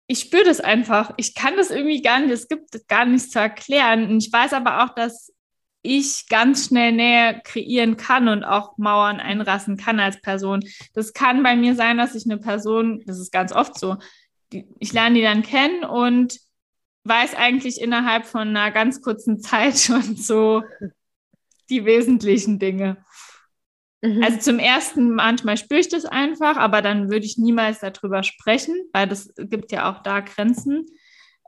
ich 0.07 0.21
spüre 0.21 0.45
das 0.45 0.61
einfach. 0.61 1.13
Ich 1.17 1.35
kann 1.35 1.57
das 1.57 1.71
irgendwie 1.71 2.03
gar 2.03 2.21
nicht, 2.21 2.33
es 2.33 2.49
gibt 2.49 2.89
gar 2.89 3.07
nichts 3.07 3.31
zu 3.31 3.39
erklären. 3.39 4.11
Und 4.11 4.23
ich 4.23 4.33
weiß 4.33 4.53
aber 4.53 4.85
auch, 4.85 4.95
dass 4.95 5.33
ich 5.97 6.29
ganz 6.29 6.67
schnell 6.67 6.93
Nähe 6.93 7.41
kreieren 7.45 7.97
kann 7.97 8.29
und 8.29 8.45
auch 8.45 8.77
Mauern 8.79 9.21
einrassen 9.21 9.77
kann 9.77 10.01
als 10.01 10.21
Person. 10.21 10.65
Das 10.95 11.13
kann 11.13 11.43
bei 11.43 11.57
mir 11.57 11.75
sein, 11.75 11.99
dass 11.99 12.15
ich 12.15 12.25
eine 12.25 12.39
Person, 12.39 13.03
das 13.07 13.19
ist 13.19 13.33
ganz 13.33 13.53
oft 13.53 13.79
so, 13.79 13.97
die, 14.53 14.67
ich 14.79 14.93
lerne 14.93 15.17
die 15.17 15.23
dann 15.23 15.43
kennen 15.43 15.85
und 15.85 16.39
weiß 17.05 17.35
eigentlich 17.35 17.81
innerhalb 17.81 18.27
von 18.27 18.49
einer 18.49 18.71
ganz 18.71 19.01
kurzen 19.03 19.41
Zeit 19.41 19.79
schon 19.79 20.17
so 20.17 20.63
die 21.71 21.85
wesentlichen 21.85 22.59
Dinge. 22.59 22.99
Mhm. 24.01 24.23
Also 24.23 24.39
zum 24.39 24.59
ersten 24.59 25.11
manchmal 25.11 25.57
spüre 25.57 25.81
ich 25.81 25.89
das 25.89 26.05
einfach, 26.05 26.57
aber 26.57 26.83
dann 26.83 27.11
würde 27.11 27.27
ich 27.27 27.37
niemals 27.37 27.81
darüber 27.81 28.23
sprechen, 28.23 28.75
weil 28.93 29.09
das 29.09 29.33
gibt 29.37 29.73
ja 29.73 29.91
auch 29.91 30.03
da 30.03 30.21
Grenzen, 30.21 30.87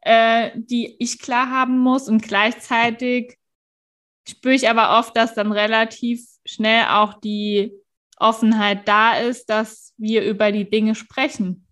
äh, 0.02 0.50
die 0.54 0.96
ich 0.98 1.18
klar 1.20 1.50
haben 1.50 1.78
muss. 1.78 2.08
Und 2.08 2.22
gleichzeitig 2.22 3.38
spüre 4.28 4.54
ich 4.54 4.68
aber 4.68 4.98
oft, 4.98 5.16
dass 5.16 5.34
dann 5.34 5.52
relativ 5.52 6.24
schnell 6.44 6.86
auch 6.88 7.14
die 7.20 7.72
Offenheit 8.16 8.86
da 8.86 9.16
ist, 9.16 9.48
dass 9.48 9.94
wir 9.96 10.24
über 10.24 10.52
die 10.52 10.68
Dinge 10.68 10.94
sprechen. 10.94 11.66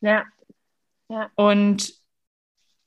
Ja. 0.00 0.24
ja. 1.08 1.30
Und 1.36 1.92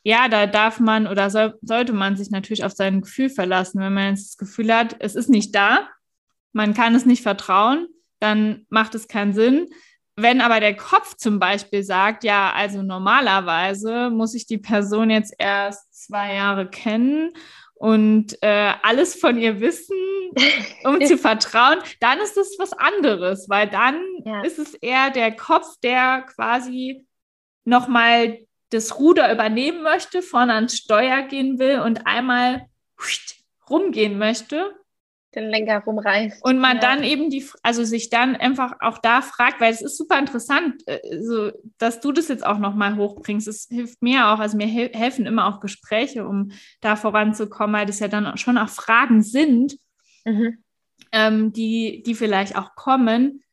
ja, 0.04 0.28
da 0.28 0.46
darf 0.46 0.80
man 0.80 1.08
oder 1.08 1.30
soll, 1.30 1.58
sollte 1.62 1.94
man 1.94 2.16
sich 2.18 2.30
natürlich 2.30 2.64
auf 2.64 2.74
sein 2.74 3.02
Gefühl 3.02 3.30
verlassen. 3.30 3.82
Wenn 3.82 3.94
man 3.94 4.10
jetzt 4.10 4.32
das 4.32 4.38
Gefühl 4.38 4.74
hat, 4.76 4.98
es 5.00 5.16
ist 5.16 5.30
nicht 5.30 5.56
da, 5.56 5.90
man 6.52 6.74
kann 6.74 6.94
es 6.94 7.06
nicht 7.06 7.24
vertrauen, 7.24 7.88
dann 8.20 8.66
macht 8.70 8.94
es 8.94 9.08
keinen 9.08 9.34
Sinn. 9.34 9.68
Wenn 10.18 10.42
aber 10.42 10.60
der 10.60 10.76
Kopf 10.76 11.16
zum 11.16 11.40
Beispiel 11.40 11.84
sagt, 11.84 12.24
ja, 12.24 12.54
also 12.54 12.82
normalerweise 12.82 14.10
muss 14.10 14.34
ich 14.36 14.46
die 14.46 14.58
Person 14.58 15.10
jetzt 15.10 15.34
erst 15.38 16.06
zwei 16.06 16.36
Jahre 16.36 16.70
kennen 16.70 17.34
und 17.76 18.42
äh, 18.42 18.74
alles 18.82 19.16
von 19.16 19.38
ihr 19.38 19.60
wissen, 19.60 19.96
um 20.84 21.02
zu 21.06 21.18
vertrauen, 21.18 21.80
dann 22.00 22.20
ist 22.20 22.38
es 22.38 22.56
was 22.58 22.74
anderes, 22.74 23.48
weil 23.50 23.70
dann 23.70 24.02
ja. 24.26 24.42
ist 24.42 24.60
es 24.60 24.74
eher 24.76 25.10
der 25.12 25.36
Kopf, 25.36 25.78
der 25.84 26.24
quasi 26.24 27.06
nochmal 27.64 28.40
das 28.70 29.00
Ruder 29.00 29.32
übernehmen 29.32 29.84
möchte, 29.84 30.22
vorne 30.22 30.54
ans 30.54 30.78
Steuer 30.78 31.22
gehen 31.24 31.60
will 31.60 31.80
und 31.80 32.08
einmal 32.08 32.68
rumgehen 33.70 34.18
möchte 34.18 34.74
den 35.36 35.50
Lenker 35.50 35.80
rumreißt. 35.80 36.44
Und 36.44 36.60
man 36.60 36.78
ja. 36.78 36.82
dann 36.82 37.04
eben 37.04 37.30
die, 37.30 37.46
also 37.64 37.84
sich 37.84 38.10
dann 38.10 38.36
einfach 38.36 38.74
auch 38.80 38.98
da 38.98 39.22
fragt, 39.22 39.62
weil 39.62 39.74
es 39.74 39.82
ist 39.82 39.98
super 39.98 40.18
interessant, 40.20 40.82
äh, 40.88 41.00
so, 41.22 41.52
dass 41.78 42.00
du 42.00 42.12
das 42.12 42.28
jetzt 42.28 42.46
auch 42.46 42.60
nochmal 42.60 42.96
hochbringst. 42.96 43.48
Es 43.48 43.68
hilft 43.70 44.02
mir 44.02 44.28
auch, 44.28 44.40
also 44.40 44.58
mir 44.58 44.68
helfen 44.68 45.26
immer 45.26 45.48
auch 45.48 45.60
Gespräche, 45.60 46.28
um 46.28 46.52
da 46.82 46.96
voranzukommen, 46.96 47.76
weil 47.76 47.86
das 47.86 48.00
ja 48.00 48.08
dann 48.08 48.38
schon 48.38 48.58
auch 48.58 48.70
Fragen 48.70 49.22
sind, 49.22 49.78
mhm. 50.24 50.58
ähm, 51.12 51.54
die, 51.54 52.04
die 52.06 52.16
vielleicht 52.16 52.58
auch 52.58 52.76
kommen, 52.76 53.44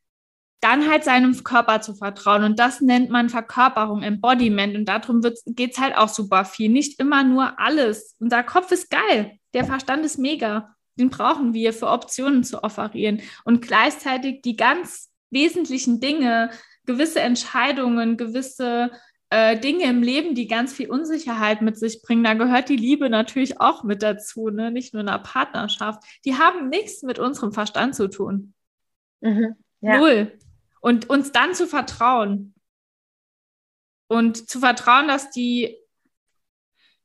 dann 0.62 0.89
halt 0.89 1.03
seinem 1.03 1.43
Körper 1.43 1.81
zu 1.81 1.95
vertrauen. 1.95 2.45
Und 2.45 2.59
das 2.61 2.81
nennt 2.81 3.11
man 3.11 3.29
Verkörperung, 3.29 4.03
Embodiment. 4.03 4.77
Und 4.77 4.85
darum 4.85 5.21
geht 5.45 5.73
es 5.73 5.81
halt 5.81 5.97
auch 5.97 6.09
super 6.09 6.45
viel. 6.45 6.71
Nicht 6.71 7.01
immer 7.01 7.25
nur 7.25 7.59
alles. 7.59 8.15
Unser 8.21 8.45
Kopf 8.45 8.71
ist 8.71 8.89
geil. 8.89 9.39
Der 9.55 9.65
Verstand 9.65 10.05
ist 10.05 10.19
mega. 10.19 10.75
Den 10.99 11.11
brauchen 11.11 11.55
wir 11.55 11.73
für 11.73 11.89
Optionen 11.89 12.45
zu 12.45 12.63
offerieren 12.63 13.23
und 13.45 13.63
gleichzeitig 13.63 14.43
die 14.43 14.57
ganz 14.57 15.11
wesentlichen 15.31 16.01
Dinge, 16.01 16.51
gewisse 16.85 17.21
Entscheidungen, 17.21 18.17
gewisse 18.17 18.91
äh, 19.31 19.59
Dinge 19.59 19.85
im 19.85 20.03
Leben, 20.03 20.35
die 20.35 20.47
ganz 20.47 20.75
viel 20.75 20.91
Unsicherheit 20.91 21.63
mit 21.63 21.79
sich 21.79 22.03
bringen. 22.03 22.23
Da 22.23 22.35
gehört 22.35 22.69
die 22.69 22.77
Liebe 22.77 23.09
natürlich 23.09 23.61
auch 23.61 23.83
mit 23.83 24.03
dazu, 24.03 24.51
ne? 24.51 24.71
nicht 24.71 24.93
nur 24.93 25.01
in 25.01 25.09
einer 25.09 25.23
Partnerschaft. 25.23 26.03
Die 26.27 26.37
haben 26.37 26.69
nichts 26.69 27.03
mit 27.03 27.19
unserem 27.19 27.53
Verstand 27.53 27.95
zu 27.95 28.09
tun. 28.09 28.53
Mhm, 29.21 29.57
ja. 29.81 29.99
Null. 29.99 30.39
Und 30.83 31.09
uns 31.09 31.33
dann 31.33 31.55
zu 31.55 31.67
vertrauen. 31.67 32.55
Und 34.07 34.51
zu 34.51 34.61
vertrauen, 34.61 35.09
dass 35.09 35.31
die, 35.31 35.79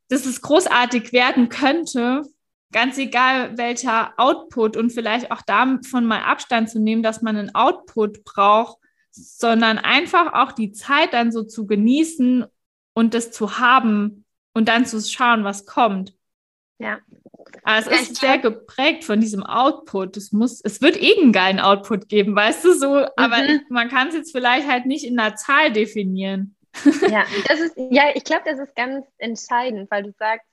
dass 0.09 0.25
es 0.25 0.41
großartig 0.41 1.13
werden 1.13 1.47
könnte, 1.47 2.23
ganz 2.71 2.97
egal 2.97 3.57
welcher 3.57 4.13
Output 4.17 4.77
und 4.77 4.91
vielleicht 4.91 5.31
auch 5.31 5.41
davon 5.41 6.05
mal 6.05 6.21
Abstand 6.23 6.69
zu 6.69 6.79
nehmen, 6.79 7.03
dass 7.03 7.21
man 7.21 7.37
einen 7.37 7.55
Output 7.55 8.23
braucht, 8.23 8.77
sondern 9.11 9.77
einfach 9.77 10.33
auch 10.33 10.51
die 10.51 10.71
Zeit 10.71 11.13
dann 11.13 11.31
so 11.31 11.43
zu 11.43 11.65
genießen 11.65 12.45
und 12.93 13.13
das 13.13 13.31
zu 13.31 13.59
haben 13.59 14.25
und 14.53 14.67
dann 14.67 14.85
zu 14.85 14.99
schauen, 15.01 15.43
was 15.43 15.65
kommt. 15.65 16.13
Ja. 16.79 16.99
Aber 17.63 17.79
es 17.79 17.85
ja, 17.85 17.91
ist 17.93 18.15
sehr 18.17 18.37
geprägt 18.37 19.03
von 19.03 19.19
diesem 19.19 19.43
Output. 19.43 20.17
Es 20.17 20.31
muss, 20.31 20.61
es 20.61 20.81
wird 20.81 21.01
eh 21.01 21.19
einen 21.19 21.31
geilen 21.31 21.59
Output 21.59 22.09
geben, 22.09 22.35
weißt 22.35 22.63
du 22.65 22.73
so, 22.73 22.95
mhm. 22.95 23.07
aber 23.15 23.37
man 23.69 23.89
kann 23.89 24.09
es 24.09 24.15
jetzt 24.15 24.31
vielleicht 24.31 24.67
halt 24.67 24.85
nicht 24.85 25.05
in 25.05 25.19
einer 25.19 25.35
Zahl 25.35 25.71
definieren. 25.71 26.55
Ja, 27.09 27.25
das 27.47 27.59
ist, 27.59 27.73
ja, 27.75 28.03
ich 28.13 28.23
glaube, 28.23 28.43
das 28.45 28.59
ist 28.59 28.75
ganz 28.75 29.05
entscheidend, 29.17 29.89
weil 29.89 30.03
du 30.03 30.13
sagst, 30.19 30.45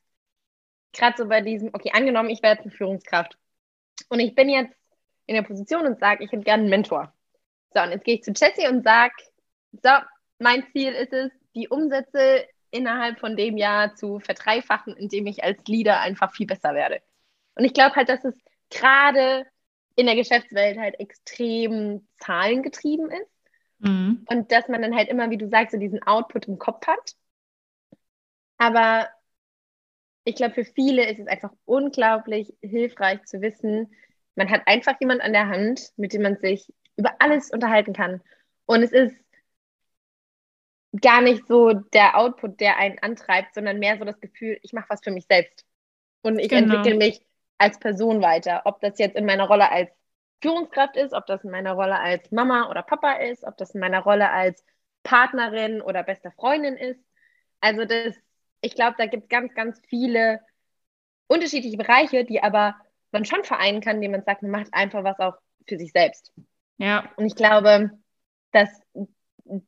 gerade 0.94 1.16
so 1.16 1.28
bei 1.28 1.40
diesem, 1.40 1.70
okay, 1.72 1.90
angenommen, 1.92 2.30
ich 2.30 2.42
wäre 2.42 2.54
jetzt 2.54 2.64
eine 2.64 2.72
Führungskraft 2.72 3.36
und 4.08 4.20
ich 4.20 4.34
bin 4.34 4.48
jetzt 4.48 4.74
in 5.26 5.34
der 5.34 5.42
Position 5.42 5.86
und 5.86 6.00
sage, 6.00 6.24
ich 6.24 6.32
hätte 6.32 6.42
gerne 6.42 6.62
einen 6.62 6.70
Mentor. 6.70 7.12
So, 7.72 7.82
und 7.82 7.90
jetzt 7.90 8.04
gehe 8.04 8.16
ich 8.16 8.22
zu 8.22 8.32
Jessie 8.32 8.68
und 8.68 8.84
sage, 8.84 9.14
so, 9.72 9.90
mein 10.38 10.64
Ziel 10.72 10.92
ist 10.92 11.12
es, 11.12 11.30
die 11.54 11.68
Umsätze 11.68 12.46
innerhalb 12.70 13.20
von 13.20 13.36
dem 13.36 13.56
Jahr 13.56 13.94
zu 13.94 14.18
verdreifachen, 14.20 14.96
indem 14.96 15.26
ich 15.26 15.44
als 15.44 15.58
Leader 15.66 16.00
einfach 16.00 16.32
viel 16.32 16.46
besser 16.46 16.74
werde. 16.74 17.00
Und 17.54 17.64
ich 17.64 17.72
glaube 17.72 17.94
halt, 17.94 18.08
dass 18.08 18.24
es 18.24 18.34
gerade 18.70 19.46
in 19.96 20.06
der 20.06 20.16
Geschäftswelt 20.16 20.78
halt 20.78 20.98
extrem 20.98 22.08
zahlengetrieben 22.18 23.10
ist. 23.10 23.30
Mhm. 23.78 24.24
Und 24.28 24.50
dass 24.50 24.68
man 24.68 24.82
dann 24.82 24.96
halt 24.96 25.08
immer, 25.08 25.30
wie 25.30 25.38
du 25.38 25.48
sagst, 25.48 25.72
so 25.72 25.78
diesen 25.78 26.02
Output 26.02 26.46
im 26.46 26.58
Kopf 26.58 26.86
hat. 26.86 27.12
Aber 28.58 29.08
ich 30.24 30.34
glaube, 30.36 30.54
für 30.54 30.64
viele 30.64 31.08
ist 31.10 31.20
es 31.20 31.26
einfach 31.26 31.52
unglaublich 31.64 32.54
hilfreich 32.62 33.22
zu 33.24 33.40
wissen, 33.40 33.94
man 34.34 34.50
hat 34.50 34.62
einfach 34.66 34.98
jemand 35.00 35.20
an 35.20 35.32
der 35.32 35.48
Hand, 35.48 35.92
mit 35.96 36.12
dem 36.12 36.22
man 36.22 36.36
sich 36.36 36.72
über 36.96 37.14
alles 37.20 37.50
unterhalten 37.50 37.92
kann. 37.92 38.20
Und 38.66 38.82
es 38.82 38.92
ist 38.92 39.14
gar 41.00 41.20
nicht 41.20 41.46
so 41.46 41.72
der 41.72 42.16
Output, 42.16 42.60
der 42.60 42.78
einen 42.78 42.98
antreibt, 43.00 43.54
sondern 43.54 43.78
mehr 43.78 43.98
so 43.98 44.04
das 44.04 44.20
Gefühl, 44.20 44.58
ich 44.62 44.72
mache 44.72 44.86
was 44.88 45.00
für 45.02 45.10
mich 45.10 45.26
selbst. 45.26 45.64
Und 46.22 46.38
ich 46.38 46.48
genau. 46.48 46.74
entwickle 46.74 46.96
mich 46.96 47.24
als 47.58 47.78
Person 47.78 48.22
weiter. 48.22 48.62
Ob 48.64 48.80
das 48.80 48.98
jetzt 48.98 49.16
in 49.16 49.26
meiner 49.26 49.46
Rolle 49.46 49.70
als 49.70 49.90
Führungskraft 50.42 50.96
ist, 50.96 51.12
ob 51.12 51.26
das 51.26 51.44
in 51.44 51.50
meiner 51.50 51.72
Rolle 51.72 51.98
als 51.98 52.30
Mama 52.30 52.70
oder 52.70 52.82
Papa 52.82 53.14
ist, 53.14 53.44
ob 53.44 53.56
das 53.56 53.74
in 53.74 53.80
meiner 53.80 54.00
Rolle 54.00 54.30
als 54.30 54.64
Partnerin 55.02 55.80
oder 55.80 56.02
bester 56.02 56.32
Freundin 56.32 56.76
ist. 56.76 57.00
Also 57.60 57.84
das 57.84 58.16
ich 58.64 58.74
glaube, 58.74 58.96
da 58.98 59.06
gibt 59.06 59.24
es 59.24 59.28
ganz, 59.28 59.54
ganz 59.54 59.80
viele 59.88 60.40
unterschiedliche 61.26 61.76
Bereiche, 61.76 62.24
die 62.24 62.42
aber 62.42 62.76
man 63.12 63.24
schon 63.24 63.44
vereinen 63.44 63.80
kann, 63.80 63.96
indem 63.96 64.12
man 64.12 64.24
sagt, 64.24 64.42
man 64.42 64.50
macht 64.50 64.72
einfach 64.72 65.04
was 65.04 65.18
auch 65.18 65.34
für 65.68 65.78
sich 65.78 65.92
selbst. 65.92 66.32
Ja. 66.78 67.10
Und 67.16 67.26
ich 67.26 67.36
glaube, 67.36 67.90
dass 68.52 68.68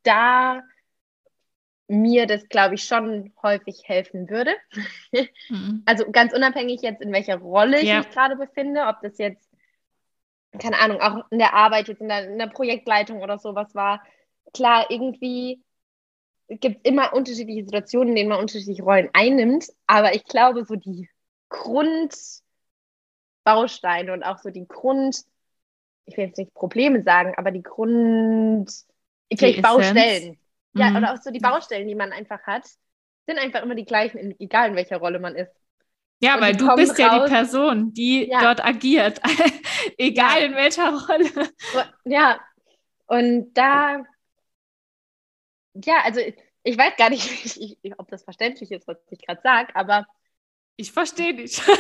da 0.03 0.63
mir 1.89 2.27
das, 2.27 2.49
glaube 2.49 2.75
ich, 2.75 2.85
schon 2.85 3.33
häufig 3.43 3.83
helfen 3.85 4.29
würde. 4.29 4.55
Mhm. 5.49 5.83
Also 5.87 6.11
ganz 6.11 6.33
unabhängig 6.33 6.83
jetzt, 6.83 7.01
in 7.01 7.13
welcher 7.13 7.37
Rolle 7.37 7.79
ich 7.79 7.89
ja. 7.89 7.99
mich 7.99 8.11
gerade 8.11 8.37
befinde, 8.37 8.87
ob 8.87 9.01
das 9.03 9.19
jetzt, 9.19 9.49
keine 10.59 10.81
Ahnung, 10.81 11.01
auch 11.01 11.25
in 11.31 11.39
der 11.39 11.55
Arbeit, 11.55 11.89
jetzt 11.89 12.01
in 12.01 12.09
der, 12.09 12.29
in 12.29 12.39
der 12.39 12.49
Projektleitung 12.49 13.23
oder 13.23 13.39
sowas 13.39 13.75
war. 13.75 14.03
Klar, 14.53 14.87
irgendwie 14.91 15.63
gibt 16.49 16.77
es 16.77 16.91
immer 16.91 17.13
unterschiedliche 17.13 17.65
Situationen, 17.65 18.11
in 18.11 18.17
denen 18.17 18.29
man 18.31 18.41
unterschiedliche 18.41 18.83
Rollen 18.83 19.11
einnimmt, 19.13 19.69
aber 19.87 20.15
ich 20.15 20.25
glaube, 20.25 20.65
so 20.65 20.77
die 20.77 21.09
Grundbausteine 21.49 24.13
und 24.13 24.23
auch 24.23 24.39
so 24.39 24.51
die 24.51 24.67
Grund, 24.67 25.25
ich 26.05 26.17
will 26.17 26.27
jetzt 26.27 26.39
nicht 26.39 26.55
Probleme 26.55 27.03
sagen, 27.03 27.35
aber 27.37 27.51
die 27.51 27.63
Grund, 27.63 28.71
die 29.31 29.37
vielleicht 29.37 29.63
Baustellen, 29.63 30.39
ja, 30.75 30.91
mhm. 30.91 30.97
oder 30.97 31.15
auch 31.15 31.21
so 31.21 31.31
die 31.31 31.41
Baustellen, 31.41 31.89
die 31.89 31.95
man 31.95 32.13
einfach 32.13 32.43
hat, 32.43 32.67
sind 33.27 33.39
einfach 33.39 33.63
immer 33.63 33.75
die 33.75 33.85
gleichen, 33.85 34.35
egal 34.39 34.71
in 34.71 34.77
welcher 34.77 34.99
Rolle 34.99 35.19
man 35.19 35.35
ist. 35.35 35.53
Ja, 36.21 36.37
und 36.37 36.43
weil 36.43 36.57
du 36.57 36.75
bist 36.77 36.93
raus, 36.93 36.99
ja 36.99 37.25
die 37.25 37.31
Person, 37.31 37.93
die 37.93 38.29
ja. 38.29 38.41
dort 38.41 38.65
agiert, 38.65 39.21
egal 39.99 40.41
ja. 40.41 40.47
in 40.47 40.55
welcher 40.55 40.91
Rolle. 40.91 41.51
Ja, 42.05 42.41
und 43.07 43.53
da, 43.55 44.05
ja, 45.85 46.03
also 46.05 46.21
ich 46.63 46.79
weiß 46.79 46.97
gar 46.97 47.11
nicht, 47.11 47.27
ich, 47.57 47.79
ob 47.99 48.09
das 48.09 48.25
verständlich 48.25 48.73
ist, 48.73 48.87
was 48.87 48.99
ich 49.11 49.21
gerade 49.21 49.41
sage, 49.43 49.75
aber. 49.75 50.07
Ich 50.77 50.93
verstehe 50.93 51.35
dich. 51.35 51.61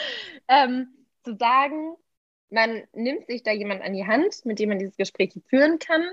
ähm, 0.48 0.88
zu 1.22 1.36
sagen, 1.36 1.94
man 2.50 2.82
nimmt 2.92 3.26
sich 3.26 3.42
da 3.42 3.52
jemand 3.52 3.82
an 3.82 3.94
die 3.94 4.06
Hand, 4.06 4.44
mit 4.44 4.58
dem 4.58 4.70
man 4.70 4.78
dieses 4.78 4.96
Gespräch 4.96 5.32
führen 5.48 5.78
kann 5.78 6.10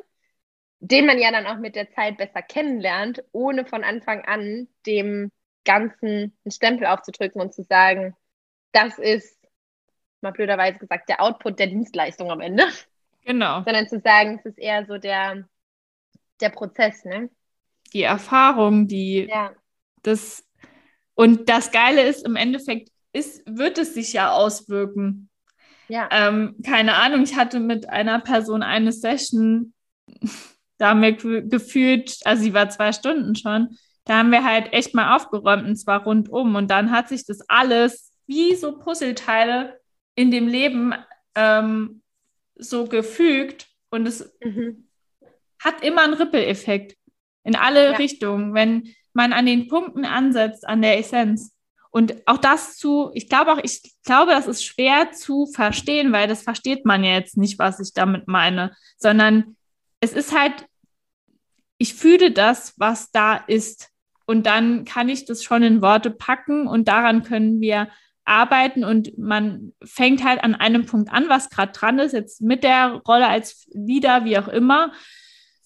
den 0.82 1.06
man 1.06 1.20
ja 1.20 1.32
dann 1.32 1.46
auch 1.46 1.58
mit 1.58 1.76
der 1.76 1.92
Zeit 1.92 2.18
besser 2.18 2.42
kennenlernt, 2.42 3.24
ohne 3.32 3.66
von 3.66 3.84
Anfang 3.84 4.26
an 4.26 4.68
dem 4.88 5.32
Ganzen 5.64 6.36
einen 6.44 6.52
Stempel 6.52 6.88
aufzudrücken 6.88 7.40
und 7.40 7.54
zu 7.54 7.64
sagen, 7.64 8.16
das 8.72 8.98
ist, 8.98 9.38
mal 10.22 10.32
blöderweise 10.32 10.80
gesagt, 10.80 11.08
der 11.08 11.22
Output 11.22 11.60
der 11.60 11.68
Dienstleistung 11.68 12.32
am 12.32 12.42
Ende. 12.42 12.64
Genau. 13.26 13.64
Sondern 13.64 13.88
zu 13.88 14.00
sagen, 14.00 14.40
es 14.40 14.46
ist 14.46 14.58
eher 14.58 14.86
so 14.86 14.98
der, 14.98 15.48
der 16.40 16.50
Prozess, 16.50 17.06
ne? 17.06 17.30
Die 17.94 18.04
Erfahrung, 18.04 18.88
die 18.88 19.28
ja. 19.30 19.52
das 20.02 20.46
und 21.14 21.50
das 21.50 21.72
Geile 21.72 22.04
ist, 22.04 22.26
im 22.26 22.36
Endeffekt 22.36 22.90
ist, 23.14 23.44
wird 23.46 23.78
es 23.78 23.94
sich 23.94 24.14
ja 24.14 24.32
auswirken. 24.32 25.30
Ja. 25.88 26.08
Ähm, 26.12 26.56
keine 26.66 26.96
Ahnung, 26.96 27.24
ich 27.24 27.36
hatte 27.36 27.60
mit 27.60 27.90
einer 27.90 28.20
Person 28.20 28.64
eine 28.64 28.94
Session, 28.94 29.74
da 30.78 30.90
haben 30.90 31.02
wir 31.02 31.14
gefühlt, 31.14 32.18
also 32.24 32.42
sie 32.42 32.54
war 32.54 32.70
zwei 32.70 32.94
Stunden 32.94 33.36
schon, 33.36 33.78
da 34.06 34.18
haben 34.18 34.32
wir 34.32 34.44
halt 34.44 34.74
echt 34.74 34.96
mal 34.96 35.16
aufgeräumt 35.16 35.68
und 35.68 35.76
zwar 35.76 36.04
rundum. 36.04 36.56
Und 36.56 36.72
dann 36.72 36.92
hat 36.92 37.10
sich 37.10 37.26
das 37.26 37.42
alles 37.50 38.12
wie 38.26 38.56
so 38.56 38.78
Puzzleteile 38.78 39.80
in 40.16 40.32
dem 40.32 40.48
Leben 40.48 40.96
ähm, 41.36 42.01
so 42.62 42.86
gefügt 42.86 43.68
und 43.90 44.08
es 44.08 44.34
mhm. 44.44 44.88
hat 45.60 45.84
immer 45.84 46.04
einen 46.04 46.14
Rippeleffekt 46.14 46.98
in 47.44 47.56
alle 47.56 47.92
ja. 47.92 47.98
Richtungen, 47.98 48.54
wenn 48.54 48.94
man 49.14 49.34
an 49.34 49.46
den 49.46 49.68
Punkten 49.68 50.06
ansetzt, 50.06 50.68
an 50.68 50.82
der 50.82 51.00
Essenz. 51.00 51.54
Und 51.90 52.26
auch 52.26 52.38
das 52.38 52.78
zu, 52.78 53.12
ich 53.14 53.28
glaube 53.28 53.52
auch, 53.52 53.60
ich 53.62 53.82
glaube, 54.06 54.32
das 54.32 54.48
ist 54.48 54.64
schwer 54.64 55.12
zu 55.12 55.48
verstehen, 55.48 56.14
weil 56.14 56.30
das 56.30 56.44
versteht 56.44 56.86
man 56.86 57.04
ja 57.04 57.16
jetzt 57.16 57.36
nicht, 57.36 57.60
was 57.60 57.82
ich 57.82 57.94
damit 57.94 58.28
meine, 58.28 58.74
sondern 58.98 59.58
es 60.00 60.14
ist 60.14 60.38
halt 60.38 60.66
ich 61.82 61.96
fühle 61.96 62.30
das, 62.32 62.76
was 62.78 63.10
da 63.10 63.36
ist. 63.36 63.90
Und 64.28 64.46
dann 64.46 64.86
kann 64.86 65.10
ich 65.10 65.26
das 65.26 65.44
schon 65.44 65.64
in 65.64 65.82
Worte 65.82 66.12
packen 66.12 66.68
und 66.68 66.88
daran 66.88 67.24
können 67.24 67.60
wir 67.60 67.90
arbeiten 68.26 68.84
und 68.84 69.18
man 69.18 69.74
fängt 69.84 70.24
halt 70.24 70.44
an 70.44 70.56
einem 70.56 70.86
Punkt 70.86 71.12
an, 71.12 71.28
was 71.28 71.50
gerade 71.50 71.72
dran 71.72 72.00
ist, 72.00 72.14
jetzt 72.14 72.42
mit 72.42 72.64
der 72.64 73.02
Rolle 73.08 73.28
als 73.28 73.68
Leader, 73.74 74.26
wie 74.26 74.38
auch 74.38 74.48
immer, 74.48 74.92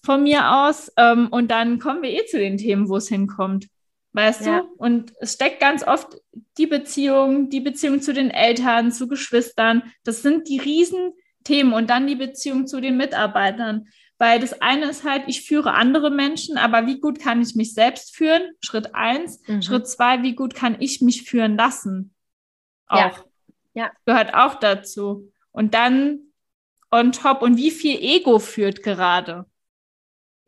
von 0.04 0.22
mir 0.22 0.50
aus. 0.50 0.90
Ähm, 0.96 1.28
und 1.28 1.50
dann 1.50 1.78
kommen 1.78 2.02
wir 2.02 2.10
eh 2.10 2.24
zu 2.26 2.38
den 2.38 2.56
Themen, 2.56 2.88
wo 2.88 2.96
es 2.96 3.08
hinkommt. 3.08 3.66
Weißt 4.12 4.46
ja. 4.46 4.60
du? 4.60 4.68
Und 4.78 5.12
es 5.20 5.34
steckt 5.34 5.60
ganz 5.60 5.86
oft 5.86 6.16
die 6.56 6.66
Beziehung, 6.66 7.50
die 7.50 7.60
Beziehung 7.60 8.00
zu 8.00 8.14
den 8.14 8.30
Eltern, 8.30 8.90
zu 8.90 9.08
Geschwistern. 9.08 9.82
Das 10.04 10.22
sind 10.22 10.48
die 10.48 10.58
Riesenthemen 10.58 11.74
und 11.74 11.90
dann 11.90 12.06
die 12.06 12.16
Beziehung 12.16 12.66
zu 12.66 12.80
den 12.80 12.96
Mitarbeitern. 12.96 13.88
Weil 14.18 14.40
das 14.40 14.62
eine 14.62 14.86
ist 14.86 15.04
halt, 15.04 15.24
ich 15.26 15.42
führe 15.42 15.74
andere 15.74 16.10
Menschen, 16.10 16.56
aber 16.56 16.86
wie 16.86 16.98
gut 16.98 17.18
kann 17.18 17.42
ich 17.42 17.54
mich 17.54 17.74
selbst 17.74 18.16
führen? 18.16 18.40
Schritt 18.60 18.94
eins. 18.94 19.42
Mhm. 19.46 19.60
Schritt 19.60 19.86
zwei, 19.86 20.22
wie 20.22 20.34
gut 20.34 20.54
kann 20.54 20.76
ich 20.80 21.02
mich 21.02 21.24
führen 21.24 21.58
lassen? 21.58 22.14
Auch. 22.86 22.98
Ja. 22.98 23.12
ja. 23.74 23.90
Gehört 24.04 24.34
auch 24.34 24.56
dazu. 24.56 25.32
Und 25.52 25.74
dann 25.74 26.20
on 26.90 27.12
top. 27.12 27.42
Und 27.42 27.56
wie 27.56 27.70
viel 27.70 27.98
Ego 28.00 28.38
führt 28.38 28.82
gerade? 28.82 29.46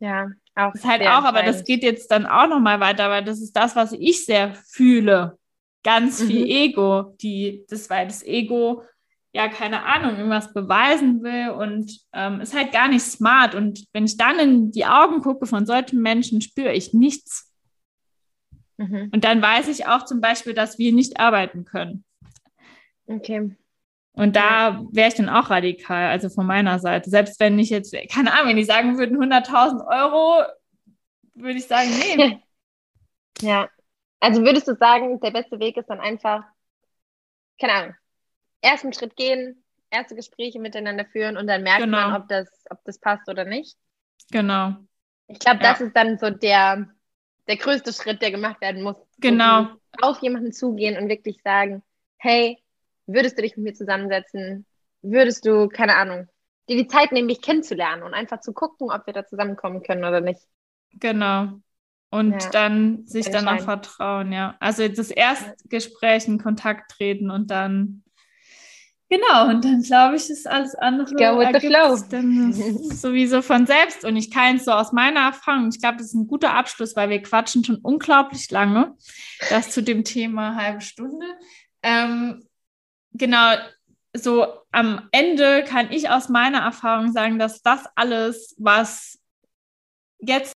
Ja, 0.00 0.28
auch. 0.54 0.72
Das 0.72 0.82
ist 0.82 0.88
halt 0.88 1.02
auch, 1.02 1.24
aber 1.24 1.42
das 1.42 1.64
geht 1.64 1.82
jetzt 1.82 2.10
dann 2.10 2.26
auch 2.26 2.48
nochmal 2.48 2.80
weiter, 2.80 3.10
weil 3.10 3.24
das 3.24 3.40
ist 3.40 3.52
das, 3.52 3.74
was 3.74 3.92
ich 3.92 4.24
sehr 4.24 4.54
fühle. 4.54 5.38
Ganz 5.82 6.22
viel 6.22 6.44
mhm. 6.44 6.50
Ego. 6.50 7.16
Die, 7.20 7.64
das, 7.68 7.88
weil 7.90 8.06
das 8.06 8.22
Ego 8.24 8.84
ja, 9.32 9.48
keine 9.48 9.84
Ahnung, 9.84 10.16
irgendwas 10.16 10.52
beweisen 10.54 11.22
will 11.22 11.50
und 11.50 12.00
ähm, 12.12 12.40
ist 12.40 12.56
halt 12.56 12.72
gar 12.72 12.88
nicht 12.88 13.02
smart. 13.02 13.54
Und 13.54 13.84
wenn 13.92 14.04
ich 14.04 14.16
dann 14.16 14.38
in 14.38 14.72
die 14.72 14.86
Augen 14.86 15.20
gucke 15.20 15.46
von 15.46 15.66
solchen 15.66 16.00
Menschen, 16.00 16.40
spüre 16.40 16.72
ich 16.72 16.94
nichts. 16.94 17.52
Mhm. 18.78 19.10
Und 19.12 19.24
dann 19.24 19.42
weiß 19.42 19.68
ich 19.68 19.86
auch 19.86 20.04
zum 20.04 20.20
Beispiel, 20.20 20.54
dass 20.54 20.78
wir 20.78 20.92
nicht 20.92 21.20
arbeiten 21.20 21.64
können. 21.64 22.04
Okay. 23.08 23.56
Und 24.12 24.36
da 24.36 24.84
wäre 24.90 25.08
ich 25.08 25.14
dann 25.14 25.28
auch 25.28 25.50
radikal, 25.50 26.08
also 26.08 26.28
von 26.28 26.46
meiner 26.46 26.78
Seite. 26.78 27.08
Selbst 27.08 27.38
wenn 27.40 27.58
ich 27.58 27.70
jetzt, 27.70 27.94
keine 28.12 28.32
Ahnung, 28.32 28.48
wenn 28.48 28.56
die 28.56 28.64
sagen 28.64 28.98
würden 28.98 29.16
100.000 29.16 29.86
Euro, 29.86 30.44
würde 31.34 31.58
ich 31.58 31.66
sagen, 31.66 31.88
nee. 31.90 32.42
ja. 33.40 33.68
Also 34.20 34.42
würdest 34.42 34.66
du 34.66 34.74
sagen, 34.74 35.20
der 35.20 35.30
beste 35.30 35.60
Weg 35.60 35.76
ist 35.76 35.88
dann 35.88 36.00
einfach, 36.00 36.42
keine 37.60 37.72
Ahnung, 37.72 37.94
ersten 38.60 38.92
Schritt 38.92 39.14
gehen, 39.16 39.62
erste 39.90 40.16
Gespräche 40.16 40.58
miteinander 40.58 41.04
führen 41.04 41.36
und 41.36 41.46
dann 41.46 41.62
merkt 41.62 41.84
genau. 41.84 42.08
man, 42.08 42.20
ob 42.20 42.28
das, 42.28 42.48
ob 42.70 42.82
das 42.84 42.98
passt 42.98 43.28
oder 43.28 43.44
nicht. 43.44 43.76
Genau. 44.32 44.74
Ich 45.28 45.38
glaube, 45.38 45.60
das 45.60 45.78
ja. 45.78 45.86
ist 45.86 45.96
dann 45.96 46.18
so 46.18 46.30
der, 46.30 46.88
der 47.46 47.56
größte 47.56 47.92
Schritt, 47.92 48.20
der 48.20 48.30
gemacht 48.30 48.60
werden 48.60 48.82
muss. 48.82 48.96
Genau. 49.18 49.68
Auf 50.02 50.20
jemanden 50.22 50.52
zugehen 50.52 51.00
und 51.00 51.08
wirklich 51.08 51.40
sagen, 51.42 51.82
hey, 52.16 52.58
würdest 53.08 53.36
du 53.38 53.42
dich 53.42 53.56
mit 53.56 53.64
mir 53.64 53.74
zusammensetzen? 53.74 54.66
Würdest 55.02 55.44
du, 55.46 55.68
keine 55.68 55.96
Ahnung, 55.96 56.28
dir 56.68 56.76
die 56.76 56.86
Zeit 56.86 57.12
nehmen, 57.12 57.26
mich 57.26 57.42
kennenzulernen 57.42 58.02
und 58.02 58.14
einfach 58.14 58.40
zu 58.40 58.52
gucken, 58.52 58.90
ob 58.90 59.06
wir 59.06 59.14
da 59.14 59.26
zusammenkommen 59.26 59.82
können 59.82 60.04
oder 60.04 60.20
nicht. 60.20 60.40
Genau. 60.92 61.60
Und 62.10 62.42
ja, 62.42 62.50
dann 62.50 63.06
sich 63.06 63.30
dann 63.30 63.48
auch 63.48 63.60
vertrauen, 63.60 64.32
ja. 64.32 64.56
Also 64.60 64.88
das 64.88 65.10
Erstgespräch 65.10 66.26
in 66.26 66.38
Kontakt 66.38 66.92
treten 66.92 67.30
und 67.30 67.50
dann 67.50 68.02
Genau, 69.10 69.48
und 69.48 69.64
dann 69.64 69.80
glaube 69.80 70.16
ich, 70.16 70.28
ist 70.28 70.46
alles 70.46 70.74
andere 70.74 71.14
Go 71.14 71.38
with 71.38 71.48
the 71.62 71.66
flow. 71.66 71.98
dann 72.10 72.52
sowieso 72.92 73.40
von 73.40 73.64
selbst. 73.64 74.04
Und 74.04 74.16
ich 74.16 74.30
kann 74.30 74.56
es 74.56 74.66
so 74.66 74.72
aus 74.72 74.92
meiner 74.92 75.20
Erfahrung, 75.20 75.70
ich 75.70 75.80
glaube, 75.80 75.96
das 75.96 76.08
ist 76.08 76.14
ein 76.14 76.26
guter 76.26 76.52
Abschluss, 76.52 76.94
weil 76.94 77.08
wir 77.08 77.22
quatschen 77.22 77.64
schon 77.64 77.76
unglaublich 77.76 78.50
lange. 78.50 78.94
Das 79.48 79.70
zu 79.70 79.82
dem 79.82 80.04
Thema 80.04 80.56
halbe 80.56 80.82
Stunde. 80.82 81.24
Ähm, 81.82 82.42
genau, 83.18 83.56
so 84.14 84.46
am 84.72 85.08
Ende 85.12 85.64
kann 85.64 85.92
ich 85.92 86.08
aus 86.08 86.28
meiner 86.28 86.60
Erfahrung 86.60 87.12
sagen, 87.12 87.38
dass 87.38 87.62
das 87.62 87.84
alles, 87.94 88.54
was 88.58 89.18
jetzt 90.18 90.54